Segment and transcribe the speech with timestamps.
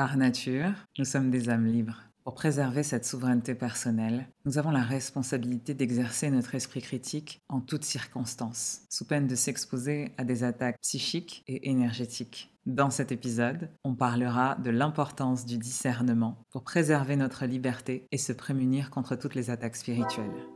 [0.00, 2.04] Par nature, nous sommes des âmes libres.
[2.24, 7.84] Pour préserver cette souveraineté personnelle, nous avons la responsabilité d'exercer notre esprit critique en toutes
[7.84, 12.50] circonstances, sous peine de s'exposer à des attaques psychiques et énergétiques.
[12.64, 18.32] Dans cet épisode, on parlera de l'importance du discernement pour préserver notre liberté et se
[18.32, 20.46] prémunir contre toutes les attaques spirituelles.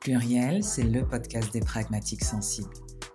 [0.00, 2.72] Pluriel, c'est le podcast des pragmatiques sensibles,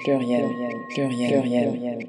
[0.00, 0.48] Pluriel,
[0.88, 2.08] pluriel, pluriel.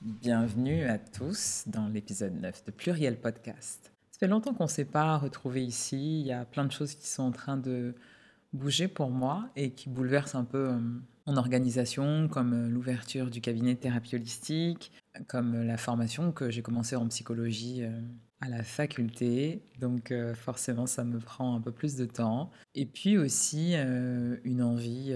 [0.00, 3.92] Bienvenue à tous dans l'épisode 9 de Pluriel Podcast.
[4.12, 6.20] Ça fait longtemps qu'on ne s'est pas retrouvé ici.
[6.20, 7.96] Il y a plein de choses qui sont en train de
[8.52, 10.78] bouger pour moi et qui bouleversent un peu euh,
[11.26, 14.92] mon organisation, comme euh, l'ouverture du cabinet de thérapie holistique,
[15.26, 17.90] comme la formation que j'ai commencé en psychologie euh,
[18.40, 19.62] à la faculté.
[19.80, 22.50] Donc forcément, ça me prend un peu plus de temps.
[22.76, 25.14] Et puis aussi une envie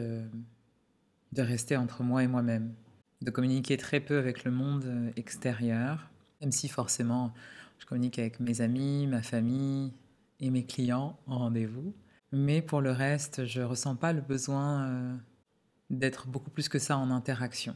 [1.32, 2.74] de rester entre moi et moi-même,
[3.22, 7.32] de communiquer très peu avec le monde euh, extérieur, même si forcément
[7.78, 9.92] je communique avec mes amis, ma famille
[10.40, 11.94] et mes clients en rendez-vous.
[12.32, 15.16] Mais pour le reste, je ne ressens pas le besoin euh,
[15.90, 17.74] d'être beaucoup plus que ça en interaction.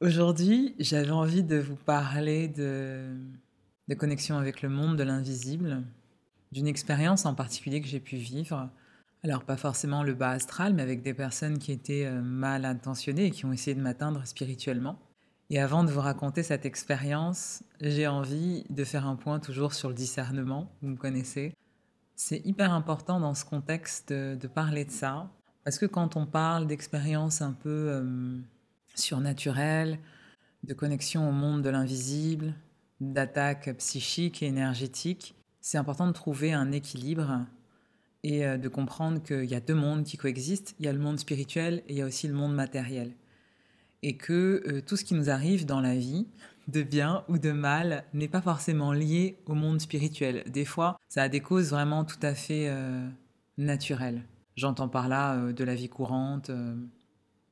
[0.00, 3.16] Aujourd'hui, j'avais envie de vous parler de,
[3.88, 5.82] de connexion avec le monde de l'invisible,
[6.50, 8.68] d'une expérience en particulier que j'ai pu vivre
[9.24, 13.26] alors pas forcément le bas astral, mais avec des personnes qui étaient euh, mal intentionnées
[13.26, 14.98] et qui ont essayé de m'atteindre spirituellement.
[15.50, 19.88] Et avant de vous raconter cette expérience, j'ai envie de faire un point toujours sur
[19.88, 21.54] le discernement, vous me connaissez.
[22.16, 25.30] C'est hyper important dans ce contexte de, parler de ça,
[25.64, 28.38] parce que quand on parle d'expériences un peu euh,
[28.94, 29.98] surnaturelles,
[30.64, 32.54] de connexion au monde de l'invisible,
[33.00, 37.44] d'attaques psychiques et énergétiques, c'est important de trouver un équilibre
[38.22, 40.74] et euh, de comprendre qu'il y a deux mondes qui coexistent.
[40.78, 43.12] Il y a le monde spirituel et il y a aussi le monde matériel.
[44.02, 46.26] Et que euh, tout ce qui nous arrive dans la vie,
[46.68, 50.44] de bien ou de mal, n'est pas forcément lié au monde spirituel.
[50.46, 53.08] Des fois, ça a des causes vraiment tout à fait euh,
[53.58, 54.22] naturelles.
[54.56, 56.50] J'entends par là de la vie courante,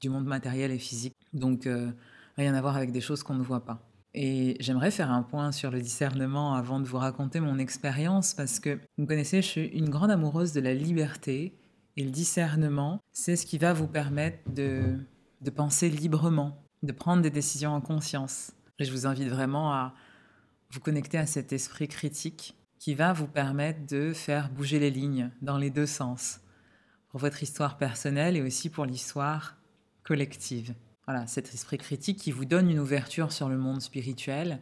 [0.00, 1.16] du monde matériel et physique.
[1.32, 1.66] Donc,
[2.36, 3.89] rien à voir avec des choses qu'on ne voit pas.
[4.12, 8.58] Et j'aimerais faire un point sur le discernement avant de vous raconter mon expérience parce
[8.58, 11.56] que vous me connaissez, je suis une grande amoureuse de la liberté
[11.96, 14.96] et le discernement, c'est ce qui va vous permettre de,
[15.40, 18.52] de penser librement, de prendre des décisions en conscience.
[18.78, 19.94] Et je vous invite vraiment à
[20.72, 25.30] vous connecter à cet esprit critique qui va vous permettre de faire bouger les lignes
[25.42, 26.40] dans les deux sens,
[27.10, 29.56] pour votre histoire personnelle et aussi pour l'histoire
[30.02, 30.74] collective.
[31.10, 34.60] Voilà, cet esprit critique qui vous donne une ouverture sur le monde spirituel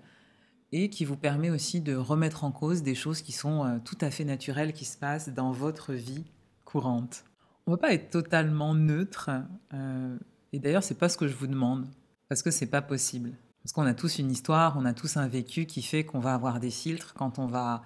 [0.73, 3.99] et qui vous permet aussi de remettre en cause des choses qui sont euh, tout
[4.01, 6.25] à fait naturelles qui se passent dans votre vie
[6.65, 7.25] courante.
[7.67, 9.29] On ne peut pas être totalement neutre,
[9.75, 10.17] euh,
[10.55, 11.87] et d'ailleurs c'est pas ce que je vous demande,
[12.31, 13.33] parce que c'est pas possible.
[13.63, 16.33] Parce qu'on a tous une histoire, on a tous un vécu qui fait qu'on va
[16.33, 17.83] avoir des filtres quand on va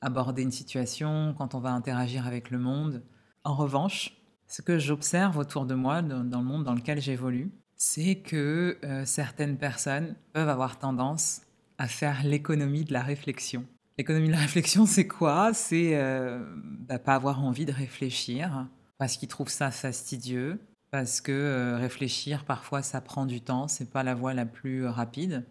[0.00, 3.02] aborder une situation, quand on va interagir avec le monde.
[3.44, 8.16] En revanche, ce que j'observe autour de moi, dans le monde dans lequel j'évolue, c'est
[8.16, 11.42] que euh, certaines personnes peuvent avoir tendance
[11.78, 13.64] à faire l'économie de la réflexion.
[13.96, 15.54] L'économie de la réflexion, c'est quoi?
[15.54, 16.44] C'est euh,
[16.88, 18.66] bah, pas avoir envie de réfléchir
[18.98, 23.90] parce qu'ils trouvent ça fastidieux, parce que euh, réfléchir parfois ça prend du temps, c'est
[23.90, 25.44] pas la voie la plus rapide.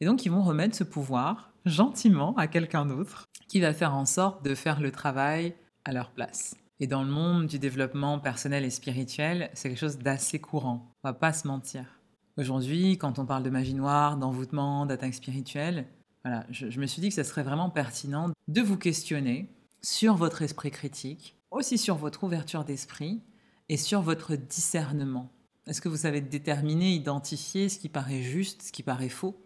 [0.00, 4.04] Et donc ils vont remettre ce pouvoir gentiment à quelqu'un d'autre qui va faire en
[4.04, 5.54] sorte de faire le travail
[5.86, 6.54] à leur place.
[6.80, 10.94] Et dans le monde du développement personnel et spirituel, c'est quelque chose d'assez courant.
[11.02, 11.84] On va pas se mentir.
[12.36, 15.86] Aujourd'hui, quand on parle de magie noire, d'envoûtement, d'attaque spirituelle,
[16.24, 19.48] voilà, je, je, me suis dit que ce serait vraiment pertinent de vous questionner
[19.82, 23.22] sur votre esprit critique, aussi sur votre ouverture d'esprit
[23.68, 25.32] et sur votre discernement.
[25.66, 29.36] Est-ce que vous savez déterminer, identifier ce qui paraît juste, ce qui paraît faux?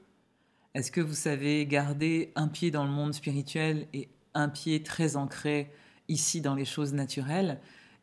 [0.74, 5.16] Est-ce que vous savez garder un pied dans le monde spirituel et un pied très
[5.16, 5.70] ancré
[6.12, 7.60] ici dans les choses naturelles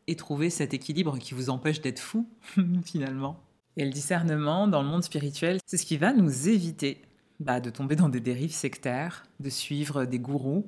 [0.07, 2.27] et trouver cet équilibre qui vous empêche d'être fou
[2.83, 3.39] finalement.
[3.77, 7.01] Et le discernement dans le monde spirituel, c'est ce qui va nous éviter
[7.39, 10.65] bah, de tomber dans des dérives sectaires, de suivre des gourous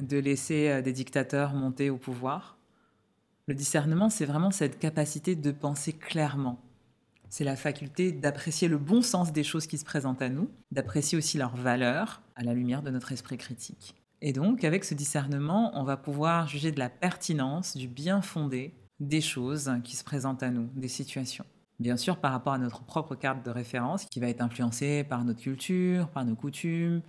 [0.00, 2.56] de laisser euh, des dictateurs monter au pouvoir.
[3.46, 6.60] Le discernement, c'est vraiment cette capacité de penser clairement.
[7.28, 11.18] C'est la faculté d'apprécier le bon sens des choses qui se présentent à nous, d'apprécier
[11.18, 13.94] aussi leur valeur à la lumière de notre esprit critique.
[14.26, 18.72] Et donc, avec ce discernement, on va pouvoir juger de la pertinence, du bien fondé
[18.98, 21.44] des choses qui se présentent à nous, des situations.
[21.78, 25.26] Bien sûr, par rapport à notre propre carte de référence, qui va être influencée par
[25.26, 27.02] notre culture, par nos coutumes,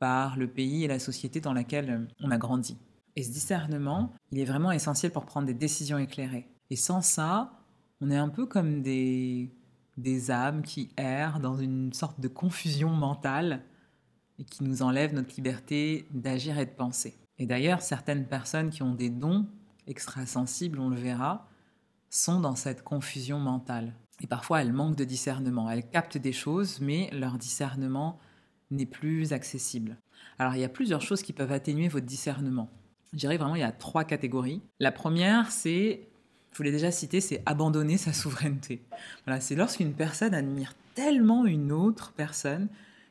[0.00, 2.76] par le pays et la société dans laquelle on a grandi.
[3.14, 6.48] Et ce discernement, il est vraiment essentiel pour prendre des décisions éclairées.
[6.70, 7.52] Et sans ça,
[8.00, 9.54] on est un peu comme des,
[9.98, 13.62] des âmes qui errent dans une sorte de confusion mentale
[14.38, 17.14] et qui nous enlèvent notre liberté d'agir et de penser.
[17.38, 19.46] Et d'ailleurs, certaines personnes qui ont des dons
[19.86, 21.48] extrasensibles, on le verra,
[22.10, 23.92] sont dans cette confusion mentale.
[24.22, 25.70] Et parfois, elles manquent de discernement.
[25.70, 28.18] Elles captent des choses, mais leur discernement
[28.70, 29.98] n'est plus accessible.
[30.38, 32.68] Alors, il y a plusieurs choses qui peuvent atténuer votre discernement.
[33.12, 34.62] Je dirais vraiment, il y a trois catégories.
[34.80, 36.08] La première, c'est,
[36.52, 38.82] je vous l'ai déjà cité, c'est abandonner sa souveraineté.
[39.24, 42.68] Voilà, c'est lorsqu'une personne admire tellement une autre personne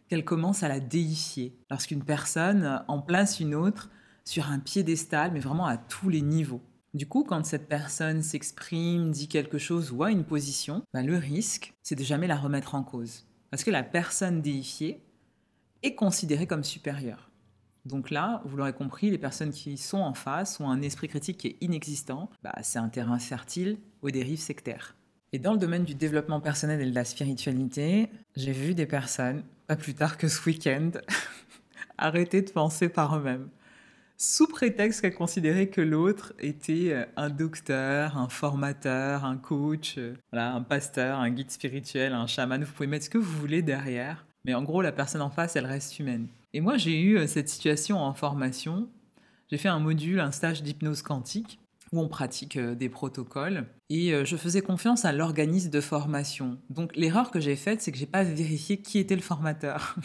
[0.09, 1.57] qu'elle commence à la déifier.
[1.69, 3.89] Lorsqu'une personne en place une autre
[4.23, 6.61] sur un piédestal, mais vraiment à tous les niveaux.
[6.93, 11.17] Du coup, quand cette personne s'exprime, dit quelque chose ou a une position, ben, le
[11.17, 13.25] risque, c'est de jamais la remettre en cause.
[13.51, 15.03] Parce que la personne déifiée
[15.83, 17.31] est considérée comme supérieure.
[17.85, 21.37] Donc là, vous l'aurez compris, les personnes qui sont en face ont un esprit critique
[21.37, 22.29] qui est inexistant.
[22.41, 24.95] Bah, c'est un terrain fertile aux dérives sectaires.
[25.33, 29.43] Et dans le domaine du développement personnel et de la spiritualité, j'ai vu des personnes,
[29.67, 30.91] pas plus tard que ce week-end,
[31.97, 33.49] arrêter de penser par eux-mêmes
[34.17, 40.15] sous prétexte qu'elle considérait que l'autre était euh, un docteur, un formateur, un coach, euh,
[40.31, 42.63] un pasteur, un guide spirituel, un chaman.
[42.63, 45.55] Vous pouvez mettre ce que vous voulez derrière, mais en gros, la personne en face,
[45.55, 46.27] elle reste humaine.
[46.53, 48.89] Et moi, j'ai eu euh, cette situation en formation.
[49.51, 51.59] J'ai fait un module, un stage d'hypnose quantique
[51.91, 56.57] où on pratique des protocoles et je faisais confiance à l'organisme de formation.
[56.69, 59.95] Donc l'erreur que j'ai faite, c'est que j'ai pas vérifié qui était le formateur.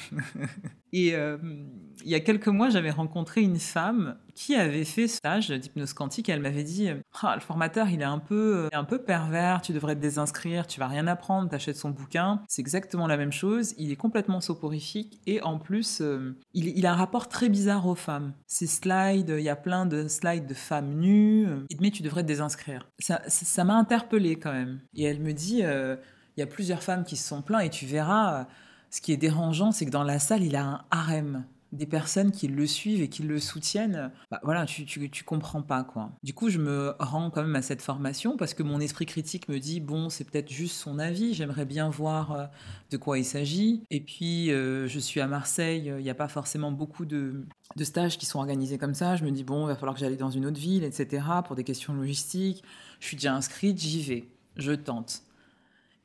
[0.93, 1.15] et
[2.05, 5.93] il y a quelques mois, j'avais rencontré une femme qui avait fait ce stage d'hypnose
[5.93, 6.29] quantique.
[6.29, 6.89] Et elle m'avait dit
[7.23, 10.81] ah, le formateur, il est un peu, un peu pervers, tu devrais te désinscrire, tu
[10.81, 12.43] vas rien apprendre, t'achètes son bouquin.
[12.49, 15.21] C'est exactement la même chose, il est complètement soporifique.
[15.27, 18.33] Et en plus, euh, il, a un rapport très bizarre aux femmes.
[18.47, 21.47] Ces slides, il y a plein de slides de femmes nues,
[21.81, 22.89] mais tu devrais te désinscrire.
[22.99, 24.81] Ça m'a interpellée quand même.
[24.95, 25.97] Et elle me dit euh,
[26.37, 27.65] il y a plusieurs femmes qui se sont plaintes.
[27.65, 28.47] Et tu verras,
[28.91, 32.33] ce qui est dérangeant, c'est que dans la salle, il a un harem des personnes
[32.33, 36.11] qui le suivent et qui le soutiennent, bah voilà, tu, tu, comprends pas quoi.
[36.23, 39.49] Du coup, je me rends quand même à cette formation parce que mon esprit critique
[39.49, 42.47] me dit bon, c'est peut-être juste son avis, j'aimerais bien voir euh,
[42.91, 43.85] de quoi il s'agit.
[43.91, 47.45] Et puis, euh, je suis à Marseille, il n'y a pas forcément beaucoup de,
[47.77, 49.17] de, stages qui sont organisés comme ça.
[49.17, 51.23] Je me dis bon, il va falloir que j'aille dans une autre ville, etc.
[51.47, 52.65] pour des questions logistiques.
[52.99, 55.23] Je suis déjà inscrite, j'y vais, je tente.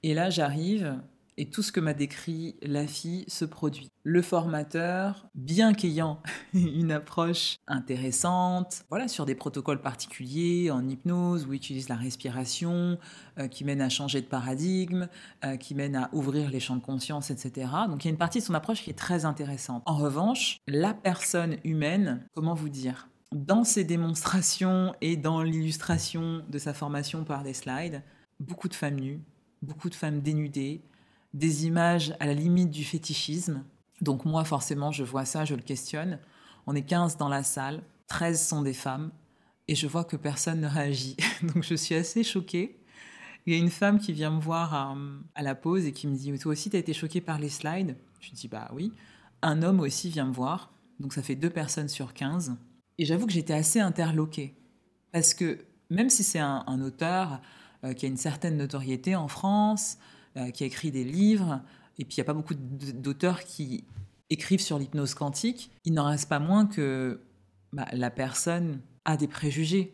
[0.03, 0.99] Et là, j'arrive
[1.37, 3.89] et tout ce que m'a décrit la fille se produit.
[4.03, 6.21] Le formateur, bien qu'ayant
[6.53, 12.97] une approche intéressante, voilà, sur des protocoles particuliers en hypnose où il utilise la respiration,
[13.39, 15.07] euh, qui mène à changer de paradigme,
[15.43, 17.67] euh, qui mène à ouvrir les champs de conscience, etc.
[17.87, 19.83] Donc il y a une partie de son approche qui est très intéressante.
[19.85, 23.09] En revanche, la personne humaine, comment vous dire?
[23.33, 28.03] Dans ses démonstrations et dans l'illustration de sa formation par des slides,
[28.39, 29.21] beaucoup de femmes nues,
[29.61, 30.83] beaucoup de femmes dénudées,
[31.35, 33.63] des images à la limite du fétichisme.
[34.01, 36.17] Donc moi, forcément, je vois ça, je le questionne.
[36.65, 39.11] On est 15 dans la salle, 13 sont des femmes,
[39.67, 41.17] et je vois que personne ne réagit.
[41.41, 42.79] Donc je suis assez choquée.
[43.45, 46.15] Il y a une femme qui vient me voir à, la pause et qui me
[46.15, 47.97] dit Toi aussi, tu as été choquée par les slides?
[48.21, 48.93] Je dis Bah oui.
[49.41, 52.55] Un homme aussi vient me voir, donc ça fait deux personnes sur 15.
[52.97, 54.55] Et j'avoue que j'étais assez interloquée.
[55.11, 57.41] Parce que même si c'est un, auteur
[57.83, 59.97] euh, qui a une certaine notoriété en France,
[60.53, 61.61] qui a écrit des livres,
[61.97, 63.85] et puis il n'y a pas beaucoup d'auteurs qui
[64.29, 67.21] écrivent sur l'hypnose quantique, il n'en reste pas moins que
[67.73, 69.93] bah, la personne a des préjugés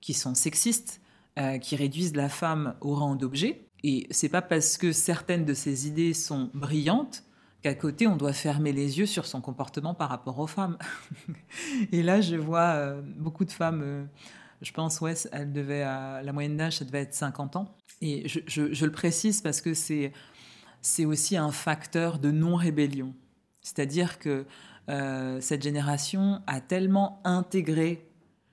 [0.00, 1.00] qui sont sexistes,
[1.38, 3.66] euh, qui réduisent la femme au rang d'objet.
[3.82, 7.24] Et c'est pas parce que certaines de ces idées sont brillantes
[7.62, 10.78] qu'à côté on doit fermer les yeux sur son comportement par rapport aux femmes.
[11.92, 14.08] et là, je vois euh, beaucoup de femmes
[14.64, 17.76] je pense, ouais, elle devait, la moyenne d'âge, ça devait être 50 ans.
[18.00, 20.12] Et je, le précise parce que c'est,
[20.82, 23.14] c'est aussi un facteur de non-rébellion.
[23.60, 24.46] C'est-à-dire que
[24.88, 28.10] euh, cette génération a tellement intégré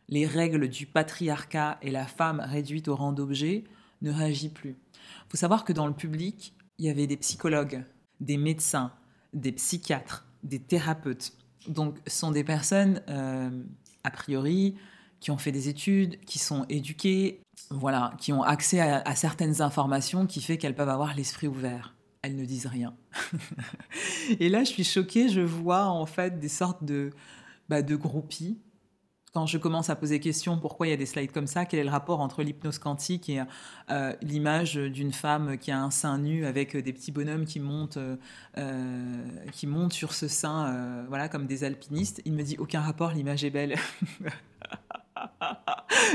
[0.09, 3.63] les règles du patriarcat et la femme réduite au rang d'objet
[4.01, 4.71] ne réagit plus.
[4.71, 7.83] Il faut savoir que dans le public, il y avait des psychologues,
[8.19, 8.91] des médecins,
[9.33, 11.33] des psychiatres, des thérapeutes.
[11.67, 13.49] Donc, ce sont des personnes euh,
[14.03, 14.75] a priori,
[15.21, 20.25] qui ont fait des études, qui sont éduquées, voilà, qui ont accès à, certaines informations
[20.25, 21.95] qui fait qu'elles peuvent avoir l'esprit ouvert.
[22.21, 22.93] Elles ne disent rien.
[24.39, 27.11] et là, je suis choquée, je vois en fait des sortes de,
[27.69, 28.59] bah, de groupies
[29.33, 31.79] quand je commence à poser questions, pourquoi il y a des slides comme ça Quel
[31.79, 33.41] est le rapport entre l'hypnose quantique et
[33.89, 37.99] euh, l'image d'une femme qui a un sein nu avec des petits bonhommes qui montent,
[38.57, 42.21] euh, qui montent sur ce sein, euh, voilà, comme des alpinistes?
[42.25, 43.75] Il me dit aucun rapport, l'image est belle.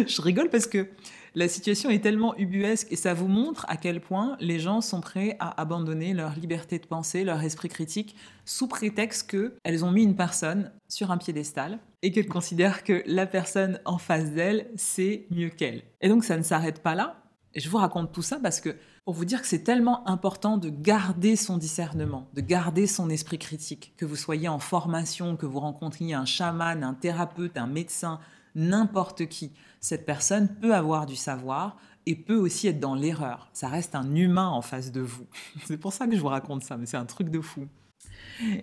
[0.07, 0.89] je rigole parce que
[1.35, 5.03] la situation est tellement ubuesque et ça vous montre à quel point les gens sont
[5.03, 10.03] prêts à abandonner leur liberté de penser, leur esprit critique, sous prétexte qu'elles ont mis
[10.03, 15.27] une personne sur un piédestal et qu'elles considèrent que la personne en face d'elles, c'est
[15.31, 15.83] mieux qu'elle.
[16.01, 17.23] Et donc ça ne s'arrête pas là.
[17.53, 20.57] Et je vous raconte tout ça parce que pour vous dire que c'est tellement important
[20.57, 25.47] de garder son discernement, de garder son esprit critique, que vous soyez en formation, que
[25.47, 28.21] vous rencontriez un chaman, un thérapeute, un médecin,
[28.57, 29.53] n'importe qui.
[29.81, 33.49] Cette personne peut avoir du savoir et peut aussi être dans l'erreur.
[33.53, 35.27] Ça reste un humain en face de vous.
[35.67, 37.69] C'est pour ça que je vous raconte ça, mais c'est un truc de fou.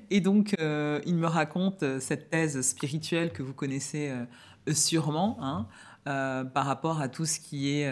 [0.09, 5.37] Et donc, euh, il me raconte euh, cette thèse spirituelle que vous connaissez euh, sûrement,
[5.41, 5.67] hein,
[6.05, 7.89] par rapport à tout ce qui est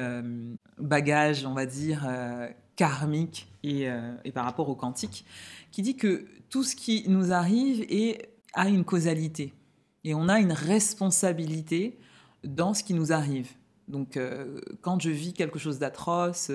[0.78, 2.06] bagage, on va dire,
[2.76, 3.88] karmique et,
[4.34, 5.26] par rapport au quantique,
[5.72, 9.54] qui dit que tout ce qui nous arrive est, a une causalité.
[10.04, 12.00] Et on a une responsabilité
[12.44, 13.50] dans ce qui nous arrive.
[13.88, 16.52] Donc euh, quand je vis quelque chose d'atroce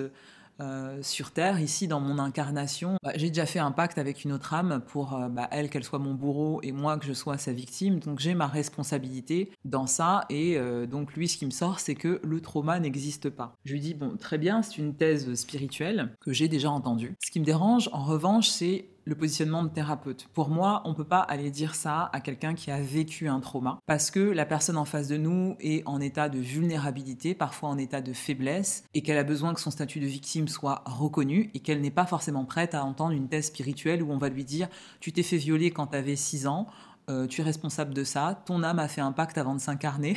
[0.58, 4.32] euh, sur Terre, ici dans mon incarnation, bah, j'ai déjà fait un pacte avec une
[4.32, 7.36] autre âme pour euh, bah, elle qu'elle soit mon bourreau et moi que je sois
[7.36, 8.00] sa victime.
[8.00, 12.20] Donc j'ai ma responsabilité dans ça et donc lui ce qui me sort c'est que
[12.24, 13.54] le trauma n'existe pas.
[13.64, 17.16] Je lui dis bon très bien c'est une thèse spirituelle que j'ai déjà entendue.
[17.22, 20.28] Ce qui me dérange en revanche c'est le positionnement de thérapeute.
[20.34, 23.38] Pour moi, on ne peut pas aller dire ça à quelqu'un qui a vécu un
[23.38, 27.68] trauma, parce que la personne en face de nous est en état de vulnérabilité, parfois
[27.68, 31.50] en état de faiblesse, et qu'elle a besoin que son statut de victime soit reconnu,
[31.54, 34.44] et qu'elle n'est pas forcément prête à entendre une thèse spirituelle où on va lui
[34.44, 36.66] dire Tu t'es fait violer quand tu avais 6 ans,
[37.08, 40.16] euh, tu es responsable de ça, ton âme a fait un pacte avant de s'incarner.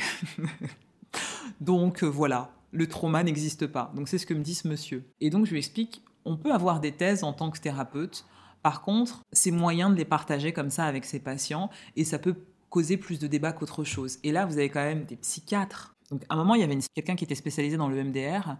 [1.60, 3.92] donc euh, voilà, le trauma n'existe pas.
[3.94, 5.04] Donc c'est ce que me dit ce monsieur.
[5.20, 8.26] Et donc je lui explique on peut avoir des thèses en tant que thérapeute
[8.62, 12.36] par contre, c'est moyen de les partager comme ça avec ses patients et ça peut
[12.68, 14.18] causer plus de débats qu'autre chose.
[14.22, 15.94] Et là, vous avez quand même des psychiatres.
[16.10, 18.56] Donc, à un moment, il y avait quelqu'un qui était spécialisé dans le MDR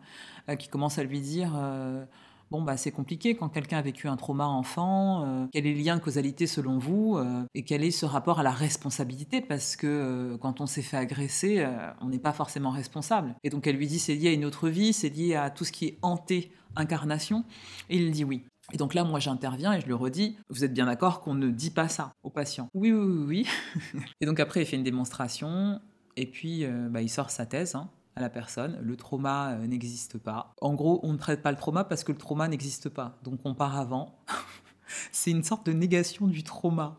[0.49, 2.05] euh, qui commence à lui dire euh,
[2.51, 5.25] Bon, bah, c'est compliqué quand quelqu'un a vécu un trauma enfant.
[5.25, 7.17] Euh, quel est le lien de causalité selon vous
[7.55, 9.41] Et quel est ce rapport à la responsabilité?
[9.41, 11.65] Parce que quand on s'est fait agresser,
[12.01, 13.37] on n'est pas forcément responsable.
[13.45, 15.65] Et donc, elle lui dit C'est lié à une autre vie, c'est lié à tout
[15.65, 17.45] ce qui est hanté, incarnation.
[17.89, 18.43] Et il dit oui.
[18.73, 21.51] Et donc là, moi, j'interviens et je le redis, vous êtes bien d'accord qu'on ne
[21.51, 23.47] dit pas ça aux patients Oui, oui, oui,
[23.95, 24.03] oui.
[24.21, 25.81] et donc après, il fait une démonstration
[26.17, 27.75] et puis euh, bah, il sort sa thèse.
[27.75, 30.55] Hein, à la personne, le trauma euh, n'existe pas.
[30.61, 33.19] En gros, on ne traite pas le trauma parce que le trauma n'existe pas.
[33.23, 34.19] Donc on part avant.
[35.13, 36.99] C'est une sorte de négation du trauma.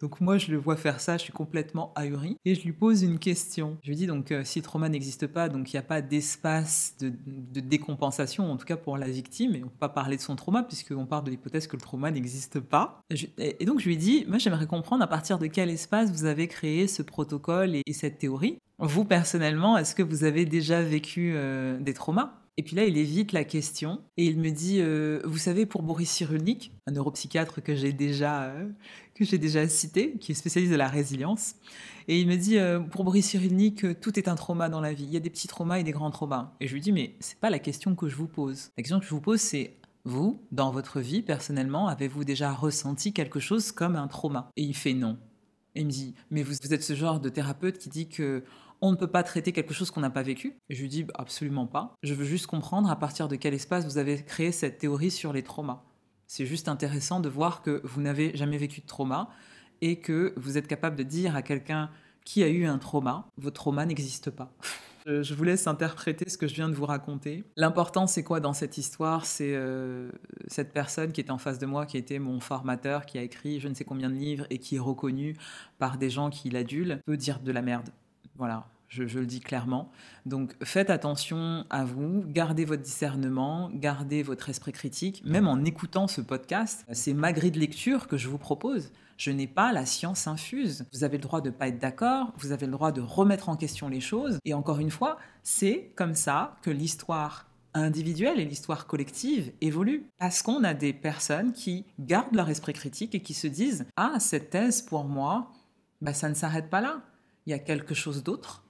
[0.00, 2.36] Donc moi, je le vois faire ça, je suis complètement ahuri.
[2.44, 3.78] Et je lui pose une question.
[3.82, 6.02] Je lui dis donc, euh, si le trauma n'existe pas, donc il n'y a pas
[6.02, 7.12] d'espace de,
[7.60, 10.36] décompensation, en tout cas pour la victime, et on ne peut pas parler de son
[10.36, 13.00] trauma, puisqu'on part de l'hypothèse que le trauma n'existe pas.
[13.38, 16.48] Et, donc je lui dis, moi j'aimerais comprendre à partir de quel espace vous avez
[16.48, 18.58] créé ce protocole et, cette théorie.
[18.78, 22.34] Vous, personnellement, est-ce que vous avez déjà vécu euh, des traumas?
[22.58, 25.82] Et puis là, il évite la question et il me dit, euh, vous savez, pour
[25.82, 28.68] Boris Cyrulnik, un neuropsychiatre que j'ai déjà, euh,
[29.20, 31.56] déjà cité, qui est spécialiste de la résilience,
[32.08, 35.04] et il me dit, euh, pour Boris Cyrulnik, tout est un trauma dans la vie.
[35.04, 36.54] Il y a des petits traumas et des grands traumas.
[36.60, 38.70] Et je lui dis, mais c'est pas la question que je vous pose.
[38.78, 43.12] La question que je vous pose, c'est vous, dans votre vie, personnellement, avez-vous déjà ressenti
[43.12, 44.50] quelque chose comme un trauma?
[44.56, 45.18] Et il fait non.
[45.74, 48.44] Et il me dit, mais vous, vous êtes ce genre de thérapeute qui dit que
[48.80, 50.56] on ne peut pas traiter quelque chose qu'on n'a pas vécu.
[50.70, 51.94] Je lui dis absolument pas.
[52.02, 55.32] Je veux juste comprendre à partir de quel espace vous avez créé cette théorie sur
[55.32, 55.82] les traumas.
[56.26, 59.28] C'est juste intéressant de voir que vous n'avez jamais vécu de trauma
[59.80, 61.90] et que vous êtes capable de dire à quelqu'un
[62.24, 64.52] qui a eu un trauma, votre trauma n'existe pas.
[65.06, 67.44] Je vous laisse interpréter ce que je viens de vous raconter.
[67.54, 69.24] L'important, c'est quoi dans cette histoire?
[69.24, 70.10] C'est euh,
[70.48, 73.60] cette personne qui était en face de moi, qui était mon formateur, qui a écrit
[73.60, 75.36] je ne sais combien de livres et qui est reconnu
[75.78, 77.88] par des gens qui l'adulent, peut dire de la merde.
[78.38, 79.90] Voilà, je, le dis clairement.
[80.24, 86.06] Donc faites attention à vous, gardez votre discernement, gardez votre esprit critique, même en écoutant
[86.06, 86.84] ce podcast.
[86.92, 88.92] C'est ma grille de lecture que je vous propose.
[89.16, 90.84] Je n'ai pas la science infuse.
[90.92, 93.48] Vous avez le droit de ne pas être d'accord, vous avez le droit de remettre
[93.48, 94.38] en question les choses.
[94.44, 100.06] Et encore une fois, c'est comme ça que l'histoire individuelle et l'histoire collective évoluent.
[100.18, 104.16] Parce qu'on a des personnes qui gardent leur esprit critique et qui se disent Ah,
[104.20, 105.50] cette thèse pour moi,
[106.02, 107.02] bah, ça ne s'arrête pas là
[107.46, 108.64] il y a quelque chose d'autre.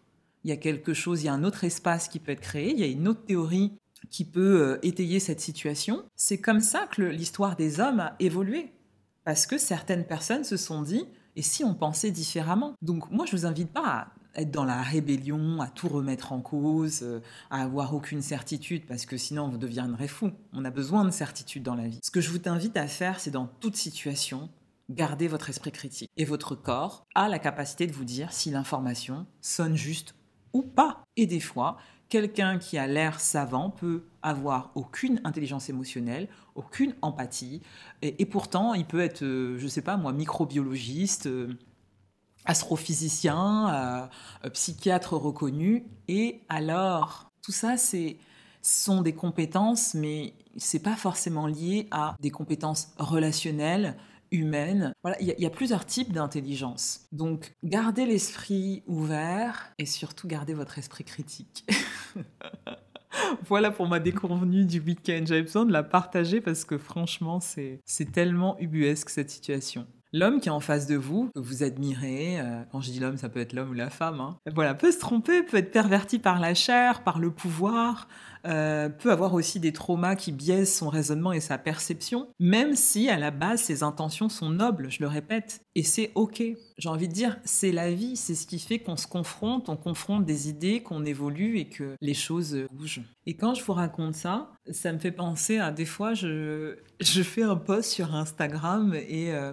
[0.45, 2.71] Il y a quelque chose, il y a un autre espace qui peut être créé,
[2.71, 3.73] il y a une autre théorie
[4.11, 6.05] qui peut euh, étayer cette situation.
[6.15, 8.73] C'est comme ça que l'histoire des hommes a évolué.
[9.25, 11.05] Parce que certaines personnes se sont dit,
[11.35, 12.75] et si on pensait différemment?
[12.81, 16.41] Donc moi, je vous invite pas à être dans la rébellion, à tout remettre en
[16.41, 20.31] cause, euh, à avoir aucune certitude, parce que sinon vous deviendrez fou.
[20.53, 21.99] On a besoin de certitude dans la vie.
[22.03, 24.49] Ce que je vous invite à faire, c'est dans toute situation,
[24.91, 26.11] garder votre esprit critique.
[26.17, 30.15] Et votre corps a la capacité de vous dire si l'information sonne juste
[30.53, 31.03] ou pas.
[31.17, 31.77] Et des fois,
[32.09, 37.63] quelqu'un qui a l'air savant peut avoir aucune intelligence émotionnelle, aucune empathie,
[38.03, 41.59] et, pourtant il peut être, euh, je ne sais pas moi, microbiologiste, euh,
[42.45, 44.09] astrophysicien,
[44.45, 48.19] euh, psychiatre reconnu, et alors tout ça c'est
[48.63, 53.97] sont des compétences, mais c'est pas forcément lié à des compétences relationnelles,
[54.31, 54.93] humaine.
[55.03, 57.07] Voilà, il y, a plusieurs types d'intelligence.
[57.13, 61.67] Donc, gardez l'esprit ouvert et surtout gardez votre esprit critique.
[63.49, 65.25] voilà pour ma déconvenue du week-end.
[65.27, 69.87] J'avais besoin de la partager parce que franchement, c'est tellement ubuesque cette situation.
[70.13, 73.17] L'homme qui est en face de vous, que vous admirez, euh, quand je dis l'homme,
[73.17, 76.19] ça peut être l'homme ou la femme, hein, voilà, peut se tromper, peut être perverti
[76.19, 78.09] par la chair, par le pouvoir,
[78.47, 83.09] euh, peut avoir aussi des traumas qui biaisent son raisonnement et sa perception, même si
[83.09, 86.43] à la base ses intentions sont nobles, je le répète, et c'est ok.
[86.79, 89.77] J'ai envie de dire, c'est la vie, c'est ce qui fait qu'on se confronte, on
[89.77, 93.03] confronte des idées, qu'on évolue et que les choses bougent.
[93.27, 97.43] Et quand je vous raconte ça, ça me fait penser à des fois, je, fais
[97.43, 99.53] un post sur Instagram et euh,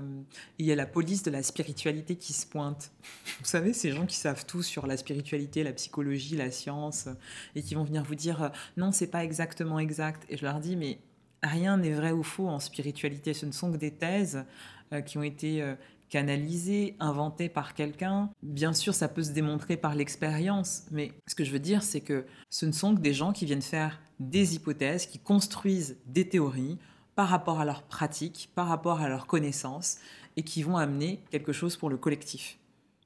[0.59, 2.91] il y a la police de la spiritualité qui se pointe.
[3.39, 7.07] Vous savez, ces gens qui savent tout sur la spiritualité, la psychologie, la science,
[7.55, 10.25] et qui vont venir vous dire non, c'est pas exactement exact.
[10.29, 10.99] Et je leur dis, mais
[11.41, 13.33] rien n'est vrai ou faux en spiritualité.
[13.33, 14.45] Ce ne sont que des thèses
[14.91, 15.75] euh, qui ont été euh,
[16.09, 18.29] canalisées, inventées par quelqu'un.
[18.43, 22.01] Bien sûr, ça peut se démontrer par l'expérience, mais ce que je veux dire, c'est
[22.01, 26.29] que ce ne sont que des gens qui viennent faire des hypothèses, qui construisent des
[26.29, 26.77] théories
[27.15, 29.97] par rapport à leurs pratiques, par rapport à leurs connaissances,
[30.35, 32.57] et qui vont amener quelque chose pour le collectif.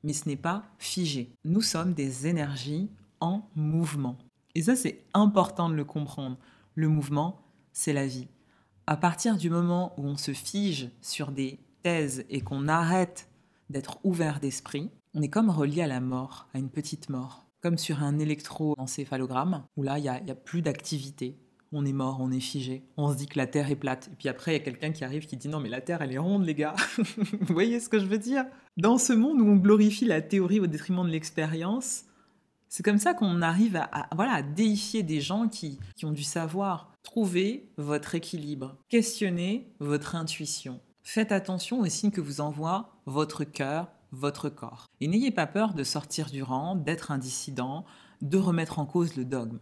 [0.04, 1.30] Mais ce n'est pas figé.
[1.46, 4.18] Nous sommes des énergies en mouvement.
[4.58, 6.36] Et ça, c'est important de le comprendre.
[6.74, 7.44] Le mouvement,
[7.74, 8.28] c'est la vie.
[8.88, 13.30] À partir du moment où on se fige sur des thèses et qu'on arrête
[13.70, 17.46] d'être ouvert d'esprit, on est comme relié à la mort, à une petite mort.
[17.62, 21.38] Comme sur un électroencéphalogramme, où là, il n'y a, a, plus d'activité.
[21.72, 22.84] On est mort, on est figé.
[22.98, 24.10] On se dit que la Terre est plate.
[24.12, 26.02] Et puis après, il y a quelqu'un qui arrive qui dit non, mais la Terre,
[26.02, 26.74] elle est ronde, les gars.
[26.98, 28.46] Vous voyez ce que je veux dire?
[28.76, 32.06] Dans ce monde où on glorifie la théorie au détriment de l'expérience,
[32.70, 36.92] c'est comme ça qu'on arrive à, voilà, déifier des gens qui, qui ont du savoir.
[37.04, 38.78] Trouvez votre équilibre.
[38.90, 40.82] Questionnez votre intuition.
[41.04, 44.88] Faites attention aux signes que vous envoie votre cœur, votre corps.
[45.00, 47.86] Et n'ayez pas peur de sortir du rang, d'être un dissident,
[48.22, 49.60] de remettre en cause le dogme.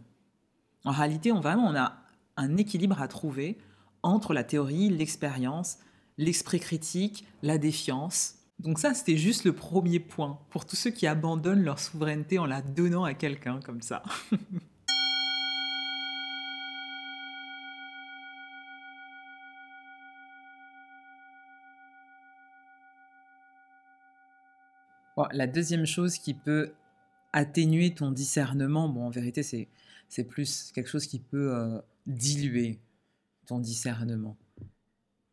[0.84, 1.96] En réalité, on, vraiment, on a
[2.36, 3.58] un équilibre à trouver
[4.02, 5.78] entre la théorie, l'expérience,
[6.18, 11.06] l'esprit critique, la défiance, donc ça, c'était juste le premier point pour tous ceux qui
[11.06, 14.02] abandonnent leur souveraineté en la donnant à quelqu'un comme ça.
[25.32, 26.72] la deuxième chose qui peut
[27.32, 32.78] atténuer ton discernement, bon en vérité c'est, plus quelque chose qui peut euh, diluer
[33.46, 34.36] ton discernement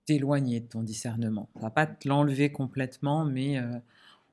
[0.06, 1.50] t'éloigner de ton discernement.
[1.56, 3.72] Ça va pas te l'enlever complètement, mais euh,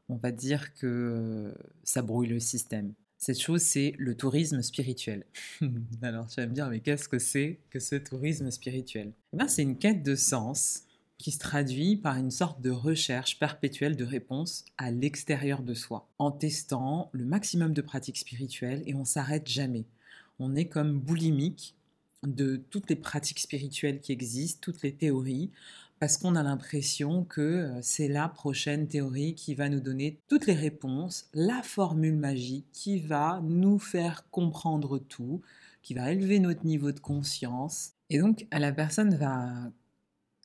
[0.09, 1.53] on va dire que euh,
[1.85, 2.93] ça brouille le système.
[3.19, 5.25] Cette chose, c'est le tourisme spirituel.
[6.03, 9.13] Alors tu vas me dire, mais qu'est-ce que c'est que ce tourisme spirituel?
[9.39, 10.85] Eh C'est une quête de sens
[11.19, 16.09] qui se traduit par une sorte de recherche perpétuelle de réponses à l'extérieur de soi,
[16.19, 19.85] en testant le maximum de pratiques spirituelles et on s'arrête jamais.
[20.39, 21.75] On est comme boulimique
[22.23, 25.51] de toutes les pratiques spirituelles qui existent, toutes les théories,
[26.01, 30.47] parce qu'on a l'impression que euh, c'est la prochaine théorie qui va nous donner toutes
[30.47, 35.43] les réponses, la formule magique qui va nous faire comprendre tout,
[35.83, 37.93] qui va élever notre niveau de conscience.
[38.09, 39.71] Et donc, la personne va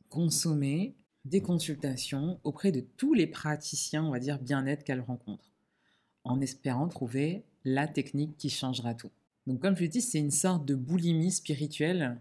[0.10, 5.52] consommer des consultations auprès de tous les praticiens, on va dire, bien-être qu'elle rencontre,
[6.24, 9.10] en espérant trouver la technique qui changera tout.
[9.48, 12.18] Donc comme je dit, c'est une sorte de boulimie spirituelle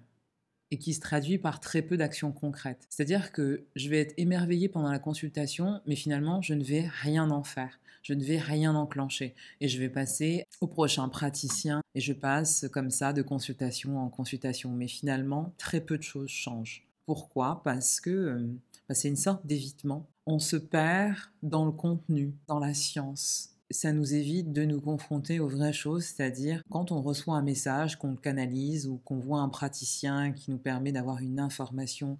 [0.70, 2.87] et qui se traduit par très peu d'actions concrètes.
[2.90, 7.30] C'est-à-dire que je vais être émerveillée pendant la consultation, mais finalement, je ne vais rien
[7.30, 7.78] en faire.
[8.02, 9.34] Je ne vais rien enclencher.
[9.60, 14.08] Et je vais passer au prochain praticien et je passe comme ça de consultation en
[14.10, 14.70] consultation.
[14.72, 16.87] Mais finalement, très peu de choses changent.
[17.06, 17.62] Pourquoi?
[17.64, 18.46] Parce que euh,
[18.88, 20.06] bah, c'est une sorte d'évitement.
[20.26, 25.40] On se perd dans le contenu, dans la science ça nous évite de nous confronter
[25.40, 29.40] aux vraies choses, c'est-à-dire quand on reçoit un message, qu'on le canalise ou qu'on voit
[29.40, 32.18] un praticien qui nous permet d'avoir une information,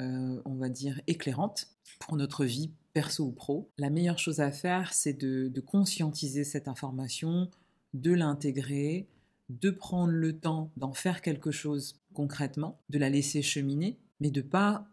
[0.00, 1.68] euh, on va dire, éclairante
[2.00, 6.42] pour notre vie perso ou pro, la meilleure chose à faire, c'est de, de conscientiser
[6.42, 7.48] cette information,
[7.94, 9.06] de l'intégrer,
[9.50, 14.42] de prendre le temps d'en faire quelque chose concrètement, de la laisser cheminer, mais de
[14.42, 14.88] pas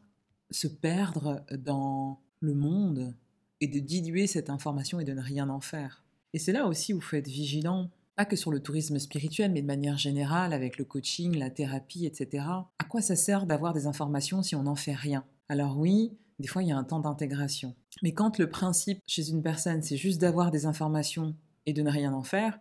[0.52, 3.15] se perdre dans le monde
[3.62, 6.04] et de diluer cette information et de ne rien en faire.
[6.34, 9.52] Et c'est là aussi où vous faut être vigilant, pas que sur le tourisme spirituel,
[9.52, 12.46] mais de manière générale, avec le coaching, la thérapie, etc.
[12.80, 15.26] À quoi ça sert d'avoir des informations si on n'en fait rien?
[15.50, 17.76] Alors oui, des fois il y a un temps d'intégration.
[18.04, 21.89] Mais quand le principe chez une personne, c'est juste d'avoir des informations et de ne
[21.89, 22.60] rien en faire,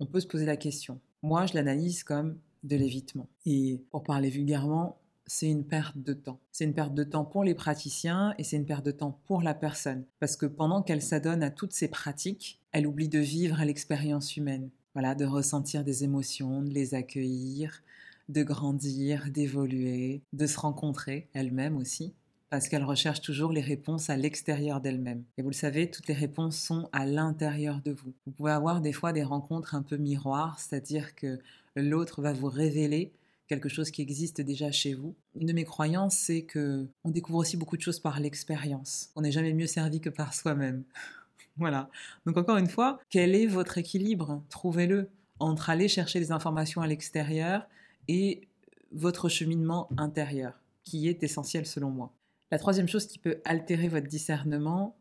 [0.00, 1.00] on peut se poser la question.
[1.22, 3.28] Moi, je l'analyse comme de l'évitement.
[3.44, 6.40] Et pour parler vulgairement, c'est une perte de temps.
[6.52, 9.42] C'est une perte de temps pour les praticiens et c'est une perte de temps pour
[9.42, 10.04] la personne.
[10.20, 14.70] Parce que pendant qu'elle s'adonne à toutes ces pratiques, elle oublie de vivre l'expérience humaine.
[14.94, 17.82] Voilà, de ressentir des émotions, de les accueillir,
[18.28, 22.14] de grandir, d'évoluer, de se rencontrer elle-même aussi.
[22.48, 25.24] Parce qu'elle recherche toujours les réponses à l'extérieur d'elle-même.
[25.36, 28.14] Et vous le savez, toutes les réponses sont à l'intérieur de vous.
[28.24, 31.40] Vous pouvez avoir des fois des rencontres un peu miroirs, c'est-à-dire que
[31.74, 33.12] l'autre va vous révéler
[33.46, 35.14] quelque chose qui existe déjà chez vous.
[35.34, 39.10] Une de mes croyances, c'est que on découvre aussi beaucoup de choses par l'expérience.
[39.14, 40.84] On n'est jamais mieux servi que par soi-même.
[41.56, 41.90] voilà.
[42.26, 44.42] Donc encore une fois, quel est votre équilibre?
[44.48, 47.66] Trouvez-le entre aller chercher des informations à l'extérieur
[48.08, 48.48] et
[48.92, 50.54] votre cheminement intérieur,
[50.84, 52.12] qui est essentiel selon moi.
[52.50, 54.96] La troisième chose qui peut altérer votre discernement,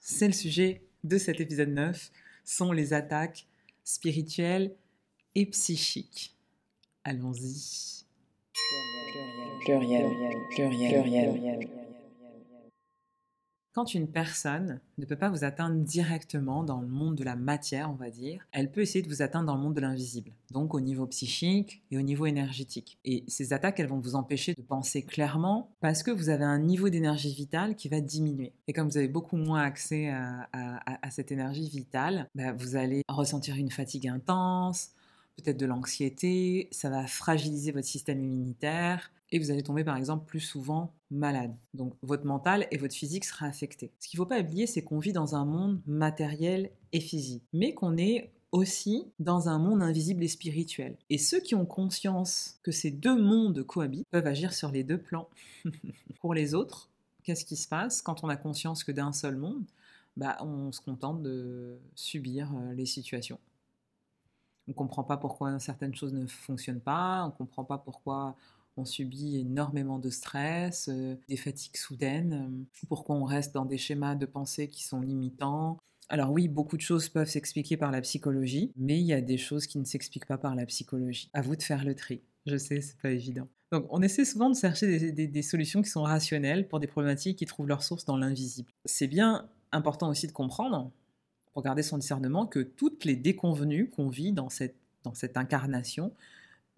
[0.00, 2.10] c'est le sujet de cet épisode 9,
[2.44, 3.46] sont les attaques
[3.84, 4.74] spirituelles
[5.34, 6.36] et psychiques.
[7.04, 8.04] Allons-y.
[9.64, 10.04] Pluriel,
[10.50, 11.68] pluriel, pluriel,
[13.72, 17.90] Quand une personne ne peut pas vous atteindre directement dans le monde de la matière,
[17.90, 20.74] on va dire, elle peut essayer de vous atteindre dans le monde de l'invisible, donc
[20.74, 22.98] au niveau psychique et au niveau énergétique.
[23.06, 26.58] Et ces attaques, elles vont vous empêcher de penser clairement parce que vous avez un
[26.58, 28.52] niveau d'énergie vitale qui va diminuer.
[28.68, 33.56] Et comme vous avez beaucoup moins accès à, cette énergie vitale, bah, vous allez ressentir
[33.56, 34.90] une fatigue intense,
[35.40, 40.26] peut-être de l'anxiété, ça va fragiliser votre système immunitaire et vous allez tomber par exemple
[40.26, 41.54] plus souvent malade.
[41.74, 43.92] Donc votre mental et votre physique sera affecté.
[44.00, 47.44] Ce qu'il ne faut pas oublier, c'est qu'on vit dans un monde matériel et physique,
[47.52, 50.96] mais qu'on est aussi dans un monde invisible et spirituel.
[51.08, 54.98] Et ceux qui ont conscience que ces deux mondes cohabitent peuvent agir sur les deux
[54.98, 55.28] plans.
[56.20, 56.90] Pour les autres,
[57.22, 58.02] qu'est-ce qui se passe?
[58.02, 59.64] Quand on a conscience que d'un seul monde
[60.16, 63.38] bah, on se contente de subir euh, les situations.
[64.68, 68.36] On ne comprend pas pourquoi certaines choses ne fonctionnent pas, on ne comprend pas pourquoi
[68.76, 73.78] on subit énormément de stress, euh, des fatigues soudaines, euh, pourquoi on reste dans des
[73.78, 75.78] schémas de pensée qui sont limitants.
[76.08, 79.38] Alors oui, beaucoup de choses peuvent s'expliquer par la psychologie, mais il y a des
[79.38, 81.30] choses qui ne s'expliquent pas par la psychologie.
[81.32, 82.22] À vous de faire le tri.
[82.46, 83.46] Je sais, c'est pas évident.
[83.70, 87.38] Donc, on essaie souvent de chercher des, des, solutions qui sont rationnelles pour des problématiques
[87.38, 88.72] qui trouvent leur source dans l'invisible.
[88.84, 90.90] C'est bien important aussi de comprendre
[91.52, 96.12] pour garder son discernement, que toutes les déconvenues qu'on vit dans cette, dans cette incarnation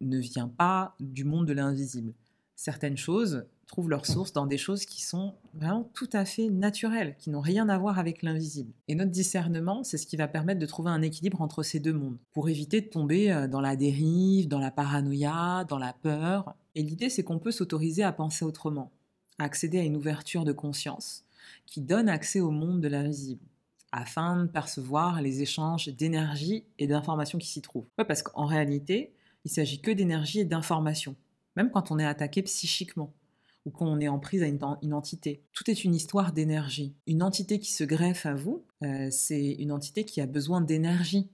[0.01, 2.13] ne vient pas du monde de l'invisible.
[2.57, 7.17] Certaines choses trouvent leur source dans des choses qui sont vraiment tout à fait naturelles,
[7.19, 8.71] qui n'ont rien à voir avec l'invisible.
[8.87, 11.95] Et notre discernement, c'est ce qui va permettre de trouver un équilibre entre ces deux
[11.95, 16.55] mondes, pour éviter de tomber euh, dans la dérive, dans la paranoïa, dans la peur.
[16.75, 18.91] Et l'idée, c'est qu'on peut s'autoriser à penser autrement,
[19.39, 21.25] à accéder à une ouverture de conscience
[21.67, 23.41] qui donne accès au monde de l'invisible
[23.93, 27.87] afin de percevoir les échanges d'énergie et d'informations qui s'y trouvent.
[27.97, 31.15] parce qu'en réalité, il s'agit que d'énergie et d'information,
[31.57, 33.13] même quand on est attaqué psychiquement
[33.65, 35.45] ou qu'on est en prise à une, entité.
[35.53, 36.97] Tout est une histoire d'énergie.
[37.07, 41.31] Une entité qui se greffe à vous, euh, c'est une entité qui a besoin d'énergie.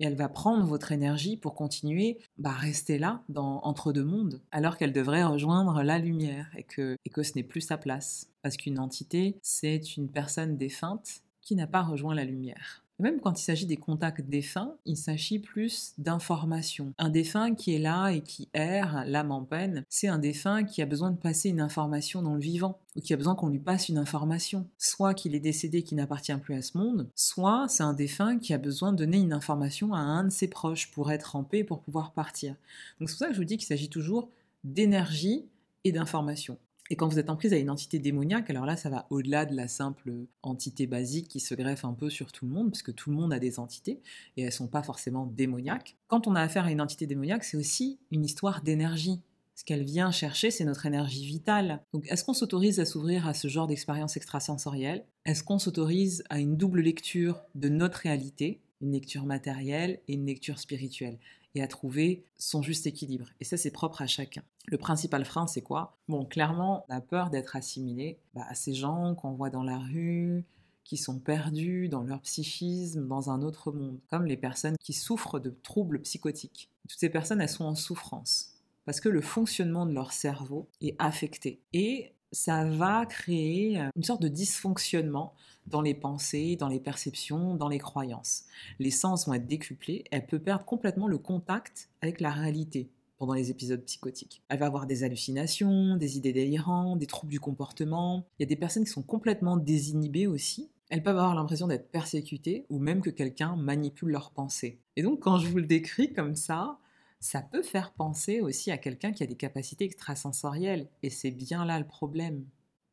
[0.00, 4.40] Et elle va prendre votre énergie pour continuer bah, rester là, dans, entre deux mondes,
[4.50, 8.30] alors qu'elle devrait rejoindre la lumière et que, et que ce n'est plus sa place.
[8.42, 12.84] Parce qu'une entité, c'est une personne défunte qui n'a pas rejoint la lumière.
[12.98, 16.92] même quand il s'agit des contacts défunts, il s'agit plus d'information.
[16.98, 20.82] Un défunt qui est là et qui erre, l'âme en peine, c'est un défunt qui
[20.82, 23.58] a besoin de passer une information dans le vivant, ou qui a besoin qu'on lui
[23.58, 24.66] passe une information.
[24.76, 28.52] Soit qu'il est décédé qui n'appartient plus à ce monde, soit c'est un défunt qui
[28.52, 31.64] a besoin de donner une information à un de ses proches pour être en paix,
[31.64, 32.54] pour pouvoir partir.
[32.98, 34.28] Donc c'est pour ça que je vous dis qu'il s'agit toujours
[34.62, 35.46] d'énergie
[35.84, 36.58] et d'information.
[36.92, 39.46] Et quand vous êtes en prise à une entité démoniaque, alors là, ça va au-delà
[39.46, 42.92] de la simple entité basique qui se greffe un peu sur tout le monde, puisque
[42.92, 44.00] tout le monde a des entités,
[44.36, 45.96] et elles ne sont pas forcément démoniaques.
[46.08, 49.20] Quand on a affaire à une entité démoniaque, c'est aussi une histoire d'énergie.
[49.54, 51.80] Ce qu'elle vient chercher, c'est notre énergie vitale.
[51.92, 55.04] Donc, est-ce qu'on s'autorise à s'ouvrir à ce genre d'expérience extrasensorielle?
[55.26, 60.26] Est-ce qu'on s'autorise à une double lecture de notre réalité, une lecture matérielle et une
[60.26, 61.18] lecture spirituelle?
[61.54, 63.26] Et à trouver son juste équilibre.
[63.40, 64.42] Et ça, c'est propre à chacun.
[64.66, 65.96] Le principal frein, c'est quoi?
[66.08, 69.78] Bon, clairement, on a peur d'être assimilé bah, à ces gens qu'on voit dans la
[69.78, 70.44] rue,
[70.84, 75.40] qui sont perdus dans leur psychisme, dans un autre monde, comme les personnes qui souffrent
[75.40, 76.70] de troubles psychotiques.
[76.88, 78.50] Toutes ces personnes, elles sont en souffrance
[78.84, 81.60] parce que le fonctionnement de leur cerveau est affecté.
[81.72, 85.34] Et ça va créer une sorte de dysfonctionnement
[85.66, 88.44] dans les pensées, dans les perceptions, dans les croyances.
[88.78, 93.34] Les sens vont être décuplés, elle peut perdre complètement le contact avec la réalité pendant
[93.34, 94.42] les épisodes psychotiques.
[94.48, 98.24] Elle va avoir des hallucinations, des idées délirantes, des troubles du comportement.
[98.38, 100.70] Il y a des personnes qui sont complètement désinhibées aussi.
[100.88, 104.80] Elles peuvent avoir l'impression d'être persécutées ou même que quelqu'un manipule leurs pensées.
[104.96, 106.78] Et donc quand je vous le décris comme ça,
[107.20, 110.88] ça peut faire penser aussi à quelqu'un qui a des capacités extrasensorielles.
[111.02, 112.44] Et c'est bien là le problème.